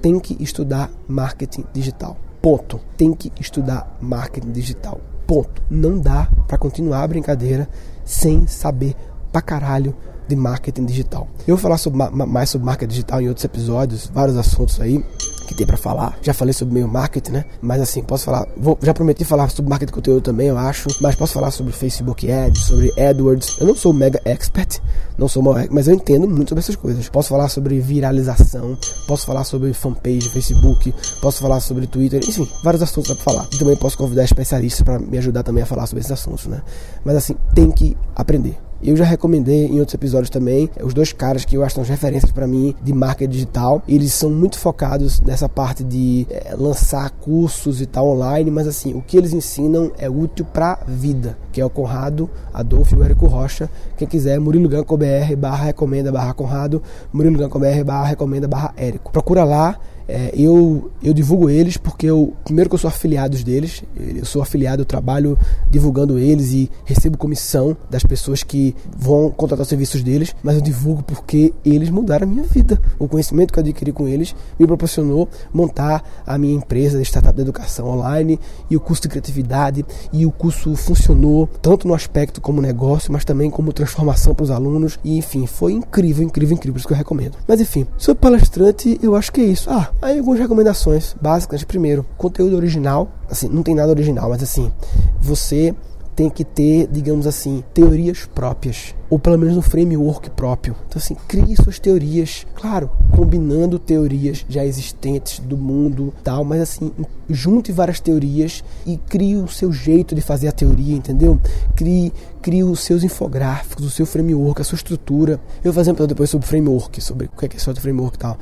tem 0.01 0.19
que 0.19 0.41
estudar 0.41 0.91
marketing 1.07 1.65
digital. 1.73 2.17
Ponto. 2.41 2.79
Tem 2.95 3.13
que 3.13 3.31
estudar 3.39 3.97
marketing 3.99 4.51
digital. 4.51 5.01
Ponto. 5.27 5.61
Não 5.69 5.99
dá 5.99 6.29
para 6.47 6.57
continuar 6.57 7.03
a 7.03 7.07
brincadeira 7.07 7.67
sem 8.05 8.47
saber 8.47 8.95
pra 9.31 9.41
caralho 9.41 9.95
de 10.27 10.35
marketing 10.35 10.85
digital. 10.85 11.27
Eu 11.47 11.55
vou 11.55 11.57
falar 11.57 11.77
sobre, 11.77 11.99
mais 12.11 12.49
sobre 12.49 12.65
marketing 12.65 12.89
digital 12.89 13.21
em 13.21 13.27
outros 13.27 13.43
episódios, 13.43 14.09
vários 14.13 14.37
assuntos 14.37 14.79
aí 14.79 15.03
que 15.49 15.55
tem 15.55 15.65
para 15.65 15.77
falar. 15.77 16.17
Já 16.21 16.33
falei 16.33 16.53
sobre 16.53 16.75
meio 16.75 16.87
marketing, 16.87 17.31
né? 17.31 17.45
Mas 17.59 17.81
assim, 17.81 18.03
posso 18.03 18.25
falar, 18.25 18.47
vou, 18.55 18.77
já 18.81 18.93
prometi 18.93 19.25
falar 19.25 19.49
sobre 19.49 19.69
marketing 19.69 19.89
de 19.89 19.93
conteúdo 19.93 20.21
também, 20.21 20.47
eu 20.47 20.57
acho, 20.57 20.87
mas 21.01 21.15
posso 21.15 21.33
falar 21.33 21.49
sobre 21.49 21.73
Facebook 21.73 22.31
Ads, 22.31 22.61
sobre 22.65 22.93
AdWords. 23.01 23.57
Eu 23.59 23.65
não 23.65 23.75
sou 23.75 23.91
mega 23.91 24.21
expert, 24.25 24.79
não 25.17 25.27
sou 25.27 25.41
uma, 25.41 25.65
mas 25.71 25.87
eu 25.87 25.95
entendo 25.95 26.27
muito 26.27 26.49
sobre 26.49 26.59
essas 26.59 26.75
coisas. 26.75 27.09
Posso 27.09 27.29
falar 27.29 27.49
sobre 27.49 27.79
viralização, 27.79 28.77
posso 29.07 29.25
falar 29.25 29.43
sobre 29.43 29.73
fanpage, 29.73 30.29
Facebook, 30.29 30.93
posso 31.19 31.41
falar 31.41 31.59
sobre 31.59 31.87
Twitter, 31.87 32.21
enfim, 32.27 32.47
vários 32.63 32.83
assuntos 32.83 33.11
para 33.11 33.23
falar. 33.23 33.47
E 33.51 33.57
também 33.57 33.75
posso 33.75 33.97
convidar 33.97 34.23
especialistas 34.23 34.83
para 34.83 34.99
me 34.99 35.17
ajudar 35.17 35.41
também 35.41 35.63
a 35.63 35.65
falar 35.65 35.87
sobre 35.87 36.01
esses 36.01 36.11
assuntos, 36.11 36.45
né? 36.45 36.61
Mas 37.03 37.15
assim, 37.15 37.35
tem 37.55 37.71
que 37.71 37.97
aprender. 38.15 38.68
Eu 38.81 38.95
já 38.95 39.03
recomendei 39.03 39.65
em 39.65 39.79
outros 39.79 39.93
episódios 39.93 40.29
também 40.29 40.69
os 40.81 40.93
dois 40.93 41.11
caras 41.11 41.43
que 41.43 41.57
eu 41.57 41.63
acho 41.63 41.75
que 41.75 41.85
são 41.85 41.89
referências 41.89 42.31
para 42.31 42.47
mim 42.47 42.73
de 42.81 42.93
marketing 42.93 43.31
digital. 43.31 43.83
Eles 43.87 44.13
são 44.13 44.29
muito 44.29 44.57
focados 44.57 45.19
nessa 45.21 45.49
parte 45.49 45.83
de 45.83 46.25
é, 46.29 46.55
lançar 46.57 47.09
cursos 47.11 47.81
e 47.81 47.85
tal 47.85 48.07
online, 48.07 48.49
mas 48.49 48.67
assim, 48.67 48.93
o 48.93 49.01
que 49.01 49.17
eles 49.17 49.33
ensinam 49.33 49.91
é 49.97 50.09
útil 50.09 50.45
para 50.45 50.79
vida, 50.87 51.37
que 51.51 51.59
é 51.59 51.65
o 51.65 51.69
Conrado, 51.69 52.29
Adolfo 52.53 52.95
e 52.95 52.99
o 52.99 53.03
Érico 53.03 53.27
Rocha. 53.27 53.69
Quem 53.97 54.07
quiser, 54.07 54.39
Murilo 54.39 54.69
Ganco 54.69 54.97
BR 54.97 55.35
barra 55.37 55.65
recomenda 55.65 56.11
barra 56.11 56.33
Conrado, 56.33 56.81
Murilo 57.11 57.37
Ganco 57.37 57.59
BR 57.59 57.83
barra 57.85 58.07
recomenda 58.07 58.47
barra 58.47 58.73
Érico. 58.77 59.11
Procura 59.11 59.43
lá 59.43 59.77
é, 60.09 60.31
eu, 60.33 60.89
eu 61.03 61.13
divulgo 61.13 61.51
eles 61.51 61.77
porque 61.77 62.07
eu, 62.07 62.33
primeiro 62.43 62.67
que 62.67 62.73
eu 62.73 62.79
sou 62.79 62.87
afiliado 62.87 63.37
deles, 63.43 63.83
eu 63.95 64.25
sou 64.25 64.41
afiliado, 64.41 64.81
eu 64.81 64.85
trabalho 64.85 65.37
divulgando 65.69 66.17
eles 66.17 66.51
e 66.51 66.67
recebo 66.83 67.15
comissão 67.15 67.77
das 67.91 68.01
pessoas 68.01 68.41
que 68.41 68.75
vão 68.97 69.29
contratar 69.29 69.61
os 69.61 69.69
serviços 69.69 70.01
deles, 70.01 70.35
mas 70.41 70.55
eu 70.55 70.61
divulgo 70.61 71.03
porque 71.03 71.53
eles 71.63 71.91
mudaram 71.91 72.25
a 72.25 72.29
minha 72.29 72.43
vida. 72.43 72.81
O 72.97 73.07
conhecimento 73.07 73.53
que 73.53 73.59
eu 73.59 73.61
adquiri 73.61 73.91
com 73.91 74.07
eles 74.07 74.35
me 74.57 74.65
proporcionou 74.65 75.29
montar 75.53 76.03
a 76.25 76.39
minha 76.39 76.55
empresa 76.55 76.97
de 76.97 77.03
startup 77.03 77.35
de 77.35 77.41
educação 77.43 77.87
online 77.87 78.39
e 78.67 78.75
o 78.75 78.79
curso 78.79 79.03
de 79.03 79.09
criatividade 79.09 79.85
e 80.11 80.25
o 80.25 80.31
curso 80.31 80.75
funcionou 80.75 81.47
tanto 81.61 81.87
no 81.87 81.93
aspecto 81.93 82.41
como 82.41 82.63
negócio, 82.63 83.13
mas 83.13 83.23
também 83.23 83.51
como 83.51 83.71
transformação 83.71 84.33
para 84.33 84.43
os 84.43 84.49
alunos 84.49 84.97
e 85.03 85.17
enfim, 85.17 85.45
foi 85.45 85.73
incrível, 85.73 86.23
incrível, 86.23 86.55
incrível, 86.55 86.73
por 86.73 86.79
isso 86.79 86.87
que 86.87 86.93
eu 86.93 86.97
recomendo. 86.97 87.37
Mas 87.47 87.61
enfim, 87.61 87.85
sobre 87.95 88.21
palestrante, 88.21 88.99
eu 89.03 89.15
acho 89.15 89.31
que 89.31 89.41
é 89.41 89.45
isso. 89.45 89.69
Ah, 89.69 89.91
Aí 90.01 90.17
algumas 90.17 90.39
recomendações 90.39 91.15
básicas. 91.21 91.63
Primeiro, 91.63 92.05
conteúdo 92.17 92.55
original. 92.55 93.11
Assim, 93.29 93.49
não 93.49 93.63
tem 93.63 93.75
nada 93.75 93.91
original, 93.91 94.29
mas 94.29 94.41
assim, 94.41 94.71
você 95.19 95.75
tem 96.15 96.29
que 96.29 96.43
ter, 96.43 96.87
digamos 96.87 97.27
assim, 97.27 97.63
teorias 97.73 98.25
próprias 98.25 98.95
ou 99.09 99.17
pelo 99.17 99.37
menos 99.37 99.57
um 99.57 99.61
framework 99.61 100.29
próprio. 100.29 100.75
Então, 100.87 100.99
assim, 100.99 101.15
crie 101.27 101.55
suas 101.55 101.79
teorias, 101.79 102.45
claro, 102.53 102.91
combinando 103.11 103.79
teorias 103.79 104.45
já 104.47 104.63
existentes 104.63 105.39
do 105.39 105.57
mundo 105.57 106.13
tal, 106.23 106.45
mas 106.45 106.61
assim, 106.61 106.91
junte 107.27 107.71
várias 107.71 107.99
teorias 107.99 108.63
e 108.85 108.97
crie 108.97 109.35
o 109.35 109.47
seu 109.47 109.71
jeito 109.71 110.13
de 110.13 110.21
fazer 110.21 110.47
a 110.47 110.51
teoria, 110.51 110.95
entendeu? 110.95 111.39
Crie, 111.75 112.13
crie 112.41 112.63
os 112.63 112.81
seus 112.81 113.03
infográficos, 113.03 113.85
o 113.85 113.89
seu 113.89 114.05
framework, 114.05 114.61
a 114.61 114.63
sua 114.63 114.75
estrutura. 114.75 115.39
Eu 115.57 115.71
vou 115.71 115.73
fazer 115.73 115.89
um 115.89 115.93
episódio 115.93 116.15
depois 116.15 116.29
sobre 116.29 116.47
framework, 116.47 117.01
sobre 117.01 117.25
o 117.25 117.29
que 117.37 117.45
é, 117.45 117.47
que 117.47 117.57
é 117.57 117.59
só 117.59 117.71
de 117.71 117.81
framework 117.81 118.15
e 118.15 118.19
tal. 118.19 118.37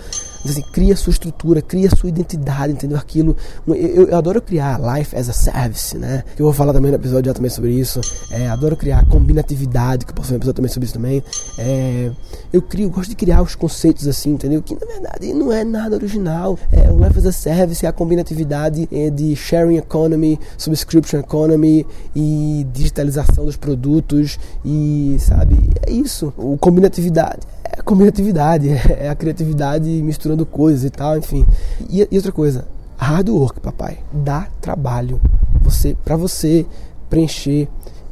Assim, 0.52 0.62
cria 0.72 0.96
sua 0.96 1.12
estrutura, 1.12 1.62
cria 1.62 1.90
sua 1.90 2.10
identidade, 2.10 2.74
entendeu? 2.74 2.98
Aquilo. 2.98 3.36
Eu, 3.68 4.08
eu, 4.10 4.18
adoro 4.18 4.42
criar 4.42 4.80
life 4.80 5.16
as 5.16 5.30
a 5.30 5.34
service, 5.34 5.98
né? 5.98 6.24
Eu 6.38 6.46
vou 6.46 6.54
falar 6.54 6.74
também 6.74 6.92
no 6.92 6.98
episódio 6.98 7.30
já 7.30 7.34
também 7.34 7.50
sobre 7.50 7.72
isso. 7.72 8.02
É, 8.32 8.48
adoro 8.48 8.76
criar 8.76 9.06
combinatividade, 9.06 10.06
que 10.06 10.12
eu 10.12 10.16
posso 10.16 10.28
fazer 10.28 10.36
um 10.36 10.38
episódio 10.38 10.56
também 10.56 10.72
sobre 10.72 10.86
isso 10.86 10.94
também. 10.94 11.24
É, 11.58 12.12
eu 12.52 12.62
crio, 12.62 12.90
gosto 12.90 13.10
de 13.10 13.16
criar 13.16 13.42
os 13.42 13.56
conceitos 13.56 14.08
assim, 14.08 14.32
entendeu? 14.32 14.62
Que 14.62 14.74
na 14.74 14.86
verdade 14.86 15.34
não 15.34 15.52
é 15.52 15.64
nada 15.64 15.96
original. 15.96 16.58
É, 16.72 16.90
o 16.92 16.98
Life 16.98 17.20
as 17.20 17.26
a 17.26 17.32
Service 17.32 17.86
é 17.86 17.90
a 17.90 17.94
combinatividade 17.94 18.88
é, 18.92 19.10
de 19.10 19.36
sharing 19.36 19.78
economy, 19.78 20.40
subscription 20.58 21.20
economy 21.20 21.86
e 22.16 22.66
digitalização 22.74 23.46
dos 23.46 23.56
produtos 23.56 24.40
e, 24.64 25.18
sabe, 25.20 25.58
é 25.86 25.92
isso. 25.92 26.34
O 26.38 26.58
combinatividade 26.58 27.40
é 27.72 27.82
combinatividade, 27.82 28.70
é 29.00 29.10
a 29.10 29.16
criatividade 29.16 29.90
misturando 30.02 30.46
coisas 30.46 30.84
e 30.84 30.90
tal, 30.90 31.18
enfim. 31.18 31.46
E, 31.90 32.08
e 32.10 32.16
outra 32.16 32.32
coisa, 32.32 32.68
hard 32.98 33.30
work, 33.30 33.60
papai, 33.60 34.00
dá 34.12 34.48
trabalho. 34.62 35.20
Você, 35.62 35.96
para 36.04 36.16
você 36.16 36.66
preencher 37.10 37.68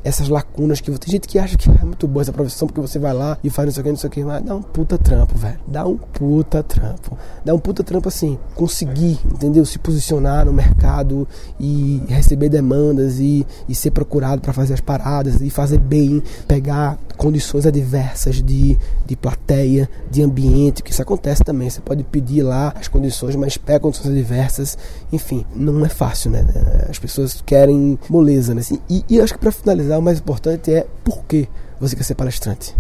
essas 0.06 0.30
lacunas 0.30 0.80
que 0.80 0.91
tem 0.91 1.12
gente 1.12 1.28
que 1.28 1.39
acha 1.39 1.58
que 1.58 1.68
é 1.68 1.84
muito 1.84 2.08
boa 2.08 2.22
essa 2.22 2.32
profissão 2.32 2.68
porque 2.68 2.80
você 2.80 3.00
vai 3.00 3.12
lá 3.12 3.39
e 3.44 3.50
faz 3.50 3.65
não 3.65 3.74
sei 3.74 3.82
o 3.82 3.84
que, 3.84 3.89
não 3.89 3.98
sei 3.98 4.08
o 4.08 4.12
que, 4.12 4.24
mas 4.24 4.44
dá 4.44 4.56
um 4.56 4.62
puta 4.62 5.00
trampo, 5.00 5.36
velho. 5.36 5.60
Dá 5.68 5.86
um 5.88 5.98
puta 5.98 6.62
trampo. 6.62 7.18
Dá 7.44 7.56
um 7.56 7.60
puta 7.60 7.84
trampo 7.84 8.08
assim, 8.08 8.38
conseguir, 8.54 9.20
entendeu? 9.26 9.65
Se 9.65 9.80
posicionar 9.80 10.46
no 10.46 10.54
mercado 10.54 11.28
e 11.60 12.04
receber 12.08 12.50
demandas 12.50 13.20
e, 13.20 13.46
e 13.68 13.74
ser 13.74 13.89
procurado 13.89 14.41
para 14.41 14.54
fazer 14.54 14.76
as 14.76 14.82
paradas 14.82 15.41
e 15.41 15.50
fazer 15.50 15.80
bem, 15.80 16.22
pegar 16.48 17.00
condições 17.18 17.65
adversas 17.65 18.44
de, 18.44 18.78
de 19.06 19.15
plateia, 19.15 19.89
de 20.12 20.22
ambiente, 20.22 20.84
que 20.84 20.91
isso 20.91 21.02
acontece 21.02 21.44
também. 21.44 21.70
Você 21.70 21.82
pode 21.82 22.04
pedir 22.04 22.44
lá 22.44 22.74
as 22.80 22.88
condições, 22.88 23.36
mas 23.36 23.58
pega 23.58 23.80
condições 23.80 24.12
adversas. 24.12 24.78
Enfim, 25.12 25.46
não 25.56 25.84
é 25.86 25.89
fácil, 25.89 26.30
né? 26.30 26.46
As 26.89 27.00
pessoas 27.00 27.41
querem 27.44 27.98
moleza, 28.10 28.54
né? 28.54 28.62
E, 28.89 29.04
e 29.10 29.20
acho 29.20 29.34
que 29.34 29.39
para 29.39 29.52
finalizar, 29.52 29.95
o 29.98 30.02
mais 30.02 30.20
importante 30.20 30.74
é 30.74 30.88
por 31.04 31.24
que 31.26 31.48
você 31.80 31.96
quer 31.96 32.04
ser 32.04 32.16
palestrante. 32.16 32.76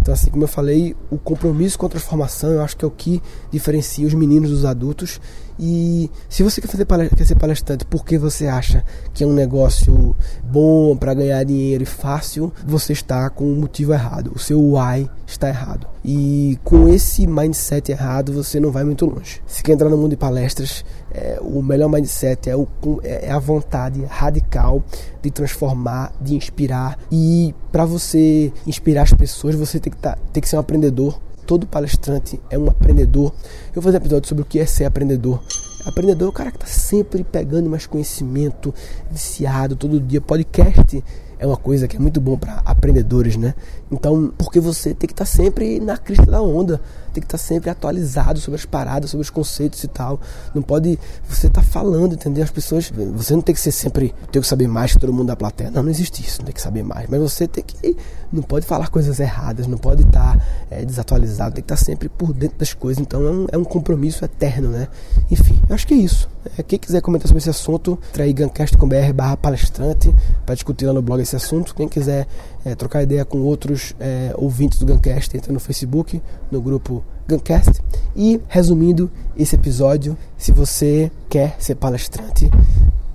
Então, 0.00 0.14
assim 0.14 0.30
como 0.30 0.44
eu 0.44 0.48
falei, 0.48 0.96
o 1.10 1.18
compromisso 1.18 1.78
com 1.78 1.86
a 1.86 1.88
transformação 1.88 2.50
eu 2.50 2.62
acho 2.62 2.76
que 2.76 2.84
é 2.84 2.88
o 2.88 2.90
que 2.90 3.22
diferencia 3.50 4.06
os 4.06 4.14
meninos 4.14 4.50
dos 4.50 4.64
adultos. 4.64 5.20
E 5.62 6.10
se 6.26 6.42
você 6.42 6.58
quer, 6.58 6.68
fazer 6.68 6.86
quer 6.86 7.26
ser 7.26 7.34
palestrante 7.34 7.84
porque 7.84 8.16
você 8.16 8.46
acha 8.46 8.82
que 9.12 9.22
é 9.22 9.26
um 9.26 9.34
negócio 9.34 10.16
bom 10.42 10.96
para 10.96 11.12
ganhar 11.12 11.44
dinheiro 11.44 11.82
e 11.82 11.86
fácil, 11.86 12.50
você 12.66 12.94
está 12.94 13.28
com 13.28 13.44
o 13.44 13.56
motivo 13.56 13.92
errado. 13.92 14.32
O 14.34 14.38
seu 14.38 14.58
why 14.58 15.06
está 15.26 15.50
errado. 15.50 15.86
E 16.02 16.58
com 16.64 16.88
esse 16.88 17.26
mindset 17.26 17.92
errado, 17.92 18.32
você 18.32 18.58
não 18.58 18.72
vai 18.72 18.84
muito 18.84 19.04
longe. 19.04 19.42
Se 19.46 19.62
quer 19.62 19.72
entrar 19.72 19.90
no 19.90 19.98
mundo 19.98 20.12
de 20.12 20.16
palestras, 20.16 20.82
é, 21.12 21.38
o 21.42 21.60
melhor 21.60 21.90
mindset 21.90 22.48
é, 22.48 22.56
o, 22.56 22.66
é, 23.02 23.26
é 23.26 23.30
a 23.30 23.38
vontade 23.38 24.02
radical 24.04 24.82
de 25.20 25.30
transformar, 25.30 26.10
de 26.18 26.34
inspirar. 26.34 26.98
E 27.12 27.54
para 27.70 27.84
você 27.84 28.50
inspirar 28.66 29.02
as 29.02 29.12
pessoas, 29.12 29.54
você 29.54 29.78
tem 29.78 29.92
que, 29.92 29.98
tá, 29.98 30.16
tem 30.32 30.40
que 30.40 30.48
ser 30.48 30.56
um 30.56 30.60
aprendedor. 30.60 31.20
Todo 31.50 31.66
palestrante 31.66 32.40
é 32.48 32.56
um 32.56 32.70
aprendedor. 32.70 33.34
Eu 33.74 33.82
vou 33.82 33.82
fazer 33.82 33.96
um 33.96 34.00
episódio 34.02 34.28
sobre 34.28 34.42
o 34.44 34.46
que 34.46 34.60
é 34.60 34.64
ser 34.64 34.84
aprendedor. 34.84 35.42
Aprendedor 35.84 36.28
é 36.28 36.30
o 36.30 36.32
cara 36.32 36.52
que 36.52 36.58
está 36.58 36.68
sempre 36.68 37.24
pegando 37.24 37.68
mais 37.68 37.88
conhecimento, 37.88 38.72
viciado 39.10 39.74
todo 39.74 39.98
dia. 39.98 40.20
Podcast 40.20 41.02
é 41.40 41.46
uma 41.46 41.56
coisa 41.56 41.88
que 41.88 41.96
é 41.96 41.98
muito 41.98 42.20
bom 42.20 42.36
para 42.36 42.60
aprendedores, 42.66 43.34
né? 43.36 43.54
Então, 43.90 44.30
porque 44.36 44.60
você 44.60 44.92
tem 44.92 45.08
que 45.08 45.14
estar 45.14 45.24
tá 45.24 45.30
sempre 45.30 45.80
na 45.80 45.96
crista 45.96 46.26
da 46.26 46.42
onda, 46.42 46.78
tem 47.14 47.22
que 47.22 47.26
estar 47.26 47.38
tá 47.38 47.42
sempre 47.42 47.70
atualizado 47.70 48.38
sobre 48.38 48.60
as 48.60 48.66
paradas, 48.66 49.10
sobre 49.10 49.22
os 49.22 49.30
conceitos 49.30 49.82
e 49.82 49.88
tal. 49.88 50.20
Não 50.54 50.60
pode 50.60 50.98
você 51.26 51.48
tá 51.48 51.62
falando, 51.62 52.12
entendeu? 52.12 52.44
As 52.44 52.50
pessoas, 52.50 52.92
você 53.14 53.32
não 53.34 53.40
tem 53.40 53.54
que 53.54 53.60
ser 53.60 53.72
sempre, 53.72 54.14
tem 54.30 54.42
que 54.42 54.46
saber 54.46 54.68
mais 54.68 54.92
que 54.92 55.00
todo 55.00 55.14
mundo 55.14 55.28
da 55.28 55.36
plateia. 55.36 55.70
Não, 55.70 55.82
não 55.82 55.90
existe 55.90 56.22
isso, 56.22 56.40
não 56.40 56.44
tem 56.44 56.54
que 56.54 56.60
saber 56.60 56.82
mais. 56.82 57.08
Mas 57.08 57.18
você 57.18 57.48
tem 57.48 57.64
que, 57.64 57.96
não 58.30 58.42
pode 58.42 58.66
falar 58.66 58.88
coisas 58.88 59.18
erradas, 59.18 59.66
não 59.66 59.78
pode 59.78 60.02
estar 60.02 60.36
tá, 60.36 60.44
é, 60.70 60.84
desatualizado, 60.84 61.54
tem 61.54 61.62
que 61.62 61.72
estar 61.72 61.76
tá 61.76 61.84
sempre 61.84 62.10
por 62.10 62.34
dentro 62.34 62.58
das 62.58 62.74
coisas. 62.74 63.00
Então 63.00 63.26
é 63.26 63.30
um, 63.30 63.46
é 63.52 63.58
um 63.58 63.64
compromisso 63.64 64.26
eterno, 64.26 64.68
né? 64.68 64.88
Enfim, 65.30 65.58
eu 65.68 65.74
acho 65.74 65.86
que 65.86 65.94
é 65.94 65.96
isso. 65.96 66.28
É, 66.58 66.62
quem 66.62 66.78
quiser 66.78 67.00
comentar 67.00 67.28
sobre 67.28 67.38
esse 67.38 67.50
assunto, 67.50 67.98
trair 68.12 68.32
gancast.com.br 68.34 69.12
barra 69.14 69.36
palestrante 69.36 70.14
para 70.44 70.54
discutir 70.54 70.86
lá 70.86 70.92
no 70.92 71.02
blog 71.02 71.24
esse 71.30 71.36
assunto. 71.36 71.74
Quem 71.74 71.88
quiser 71.88 72.26
é, 72.64 72.74
trocar 72.74 73.02
ideia 73.02 73.24
com 73.24 73.38
outros 73.38 73.94
é, 74.00 74.32
ouvintes 74.36 74.78
do 74.78 74.86
Guncast, 74.86 75.36
entra 75.36 75.52
no 75.52 75.60
Facebook, 75.60 76.20
no 76.50 76.60
grupo 76.60 77.04
Guncast. 77.28 77.80
E, 78.16 78.40
resumindo 78.48 79.10
esse 79.36 79.54
episódio, 79.54 80.16
se 80.36 80.52
você 80.52 81.10
quer 81.28 81.56
ser 81.58 81.76
palestrante, 81.76 82.50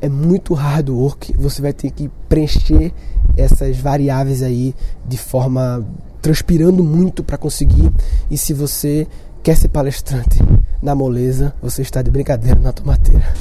é 0.01 0.10
muito 0.10 0.54
hard 0.54 0.89
work, 0.89 1.36
você 1.38 1.62
vai 1.62 1.73
ter 1.73 1.91
que 1.91 2.10
preencher 2.30 2.93
essas 3.36 3.78
variáveis 3.78 4.41
aí 4.41 4.73
de 5.06 5.17
forma 5.17 5.86
transpirando 6.21 6.84
muito 6.84 7.23
para 7.23 7.38
conseguir. 7.38 7.91
E 8.30 8.38
se 8.38 8.54
você 8.54 9.08
quer 9.43 9.56
ser 9.56 9.67
palestrante 9.67 10.39
na 10.82 10.95
moleza, 10.95 11.54
você 11.62 11.82
está 11.82 12.01
de 12.01 12.10
brincadeira 12.10 12.60
na 12.60 12.71
tomateira. 12.71 13.34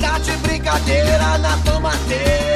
Tá 0.00 0.18
de 0.18 0.36
brincadeira 0.38 1.38
na 1.38 1.56
tomateira. 1.58 2.49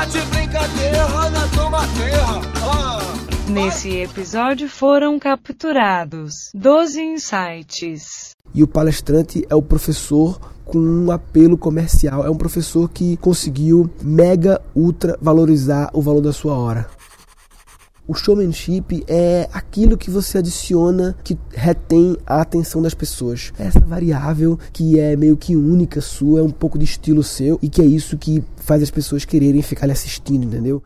Tá 0.00 0.06
de 0.06 0.20
brincadeira 0.22 1.06
na 1.28 1.46
tomateira. 1.48 2.24
Ah. 2.64 3.00
Nesse 3.50 3.98
episódio 3.98 4.66
foram 4.66 5.18
capturados 5.18 6.50
12 6.54 7.02
insights. 7.02 8.34
E 8.54 8.62
o 8.62 8.66
palestrante 8.66 9.44
é 9.50 9.54
o 9.54 9.60
professor 9.60 10.40
com 10.64 10.78
um 10.78 11.10
apelo 11.10 11.58
comercial. 11.58 12.24
É 12.24 12.30
um 12.30 12.34
professor 12.34 12.88
que 12.88 13.18
conseguiu 13.18 13.90
mega 14.00 14.62
ultra 14.74 15.18
valorizar 15.20 15.90
o 15.92 16.00
valor 16.00 16.22
da 16.22 16.32
sua 16.32 16.56
hora. 16.56 16.88
O 18.10 18.14
showmanship 18.14 19.04
é 19.06 19.48
aquilo 19.52 19.96
que 19.96 20.10
você 20.10 20.38
adiciona 20.38 21.16
que 21.22 21.38
retém 21.54 22.16
a 22.26 22.40
atenção 22.40 22.82
das 22.82 22.92
pessoas. 22.92 23.52
Essa 23.56 23.78
variável 23.78 24.58
que 24.72 24.98
é 24.98 25.14
meio 25.14 25.36
que 25.36 25.54
única 25.54 26.00
sua, 26.00 26.40
é 26.40 26.42
um 26.42 26.50
pouco 26.50 26.76
de 26.76 26.84
estilo 26.84 27.22
seu 27.22 27.56
e 27.62 27.68
que 27.68 27.80
é 27.80 27.84
isso 27.84 28.18
que 28.18 28.42
faz 28.56 28.82
as 28.82 28.90
pessoas 28.90 29.24
quererem 29.24 29.62
ficar 29.62 29.86
lhe 29.86 29.92
assistindo, 29.92 30.44
entendeu? 30.44 30.82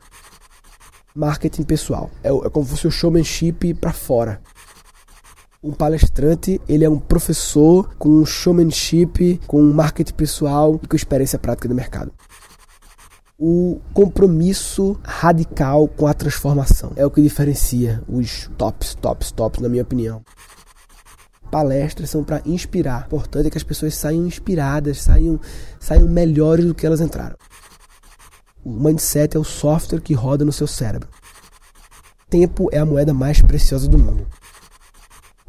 Marketing 1.15 1.63
pessoal. 1.63 2.11
É, 2.23 2.29
é 2.29 2.51
como 2.51 2.67
se 2.67 2.73
fosse 2.73 2.89
o 2.89 2.91
showmanship 2.91 3.73
para 3.73 3.95
fora. 3.95 4.43
Um 5.63 5.73
palestrante, 5.73 6.61
ele 6.69 6.85
é 6.85 6.91
um 6.91 6.99
professor 6.99 7.89
com 7.99 8.23
showmanship, 8.27 9.41
com 9.47 9.63
marketing 9.63 10.13
pessoal 10.13 10.79
e 10.83 10.87
com 10.87 10.95
experiência 10.95 11.39
prática 11.39 11.69
do 11.69 11.75
mercado 11.75 12.13
o 13.39 13.81
compromisso 13.93 14.99
radical 15.03 15.89
com 15.89 16.07
a 16.07 16.15
transformação. 16.15 16.93
É 16.97 17.05
o 17.05 17.11
que 17.11 17.21
diferencia 17.21 18.03
os 18.09 18.49
tops, 18.57 18.95
tops, 18.95 19.33
tops, 19.33 19.61
na 19.61 19.69
minha 19.69 19.83
opinião. 19.83 20.23
Palestras 21.51 22.11
são 22.11 22.25
para 22.25 22.43
inspirar. 22.47 23.03
O 23.03 23.07
importante 23.07 23.47
é 23.47 23.51
que 23.51 23.59
as 23.59 23.65
pessoas 23.65 23.95
saiam 23.95 24.27
inspiradas, 24.27 25.03
saiam, 25.03 25.41
saiam 25.79 26.09
melhores 26.09 26.65
do 26.65 26.75
que 26.75 26.87
elas 26.87 27.01
entraram. 27.01 27.37
O 28.65 28.71
mindset 28.71 29.37
é 29.37 29.41
o 29.41 29.45
software 29.45 30.01
que 30.01 30.15
roda 30.15 30.45
no 30.45 30.53
seu 30.53 30.67
cérebro. 30.67 31.09
Tempo 32.31 32.69
é 32.73 32.79
a 32.79 32.87
moeda 32.87 33.13
mais 33.13 33.41
preciosa 33.43 33.89
do 33.89 33.99
mundo. 33.99 34.27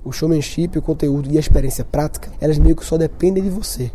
O 0.04 0.12
showmanship, 0.12 0.78
o 0.78 0.82
conteúdo 0.82 1.32
e 1.32 1.38
a 1.38 1.40
experiência 1.40 1.84
prática, 1.84 2.32
elas 2.40 2.60
meio 2.60 2.76
que 2.76 2.86
só 2.86 2.98
dependem 2.98 3.44
de 3.44 3.50
você 3.50 3.92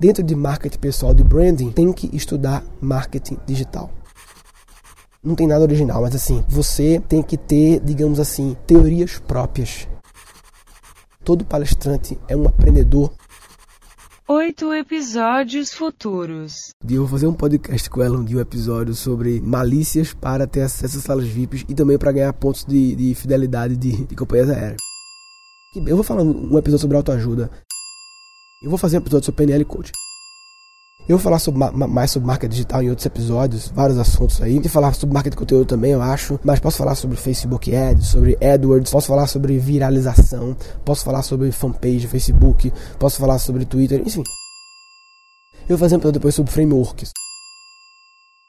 dentro 0.00 0.22
de 0.22 0.34
marketing 0.34 0.78
pessoal 0.78 1.12
de 1.12 1.22
branding, 1.22 1.70
tem 1.70 1.92
que 1.92 2.08
estudar 2.16 2.64
marketing 2.80 3.36
digital. 3.46 3.90
Não 5.22 5.34
tem 5.34 5.46
nada 5.46 5.62
original, 5.62 6.00
mas 6.00 6.14
assim, 6.14 6.42
você 6.48 6.98
tem 7.06 7.22
que 7.22 7.36
ter, 7.36 7.78
digamos 7.80 8.18
assim, 8.18 8.56
teorias 8.66 9.18
próprias. 9.18 9.86
Todo 11.22 11.44
palestrante 11.44 12.18
é 12.26 12.34
um 12.34 12.48
aprendedor. 12.48 13.12
Oito 14.26 14.72
episódios 14.72 15.74
futuros. 15.74 16.70
Eu 16.88 17.00
vou 17.00 17.08
fazer 17.08 17.26
um 17.26 17.34
podcast 17.34 17.90
com 17.90 18.02
ela 18.02 18.16
um 18.16 18.24
dia, 18.24 18.38
um 18.38 18.40
episódio 18.40 18.94
sobre 18.94 19.38
malícias 19.42 20.14
para 20.14 20.46
ter 20.46 20.62
acesso 20.62 20.96
às 20.96 21.04
salas 21.04 21.26
VIPs 21.26 21.66
e 21.68 21.74
também 21.74 21.98
para 21.98 22.12
ganhar 22.12 22.32
pontos 22.32 22.64
de, 22.64 22.94
de 22.94 23.14
fidelidade 23.14 23.76
de, 23.76 24.06
de 24.06 24.16
companhias 24.16 24.48
aéreas. 24.48 24.80
Eu 25.84 25.96
vou 25.96 26.04
falar 26.04 26.22
um 26.22 26.56
episódio 26.56 26.78
sobre 26.78 26.96
autoajuda. 26.96 27.50
Eu 28.62 28.68
vou 28.68 28.78
fazer 28.78 28.98
um 28.98 29.00
episódio 29.00 29.24
sobre 29.24 29.46
PNL 29.46 29.64
Coach. 29.64 29.90
Eu 31.08 31.16
vou 31.16 31.18
falar 31.18 31.38
sobre, 31.38 31.58
mais 31.72 32.10
sobre 32.10 32.26
marca 32.26 32.46
digital 32.46 32.82
em 32.82 32.90
outros 32.90 33.06
episódios, 33.06 33.68
vários 33.68 33.98
assuntos 33.98 34.42
aí. 34.42 34.60
Vou 34.60 34.68
falar 34.68 34.92
sobre 34.92 35.14
marca 35.14 35.30
de 35.30 35.36
conteúdo 35.36 35.66
também, 35.66 35.92
eu 35.92 36.02
acho. 36.02 36.38
Mas 36.44 36.60
posso 36.60 36.76
falar 36.76 36.94
sobre 36.94 37.16
Facebook 37.16 37.74
Ads, 37.74 38.08
sobre 38.08 38.36
AdWords, 38.36 38.92
posso 38.92 39.06
falar 39.06 39.26
sobre 39.28 39.58
viralização, 39.58 40.54
posso 40.84 41.02
falar 41.02 41.22
sobre 41.22 41.50
fanpage, 41.50 42.06
Facebook, 42.06 42.70
posso 42.98 43.18
falar 43.18 43.38
sobre 43.38 43.64
Twitter, 43.64 44.02
enfim. 44.06 44.22
Eu 45.62 45.78
vou 45.78 45.78
fazer 45.78 45.94
um 45.94 45.98
episódio 45.98 46.20
depois 46.20 46.34
sobre 46.34 46.52
frameworks. 46.52 47.12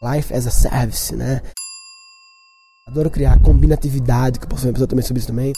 Life 0.03 0.33
as 0.33 0.45
a 0.45 0.51
Service, 0.51 1.15
né? 1.15 1.41
Adoro 2.85 3.09
criar 3.09 3.39
combinatividade, 3.39 4.39
que 4.39 4.45
eu 4.45 4.49
posso 4.49 4.63
fazer 4.63 4.71
um 4.71 4.73
episódio 4.73 4.89
também 4.89 5.05
sobre 5.05 5.19
isso 5.19 5.27
também. 5.27 5.53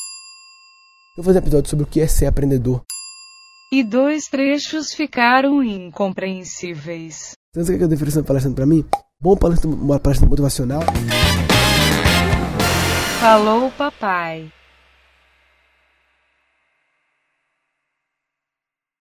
Eu 1.18 1.24
vou 1.24 1.26
fazer 1.26 1.40
um 1.40 1.42
episódio 1.42 1.70
sobre 1.72 1.86
o 1.86 1.88
que 1.88 2.02
é 2.02 2.08
ser 2.08 2.28
aprendedor 2.28 2.84
e 3.72 3.84
dois 3.84 4.26
trechos 4.26 4.94
ficaram 4.94 5.64
incompreensíveis. 5.64 7.34
Você 7.56 7.76
o 7.76 7.78
que 7.78 7.84
eu 7.84 7.94
oferecendo 7.94 8.26
palestrando 8.26 8.56
para 8.56 8.66
mim? 8.66 8.84
Bom 9.22 9.38
palestra, 9.38 9.70
uma 9.70 10.00
palestra 10.00 10.28
motivacional. 10.28 10.82
Falou, 13.20 13.72
papai. 13.72 14.52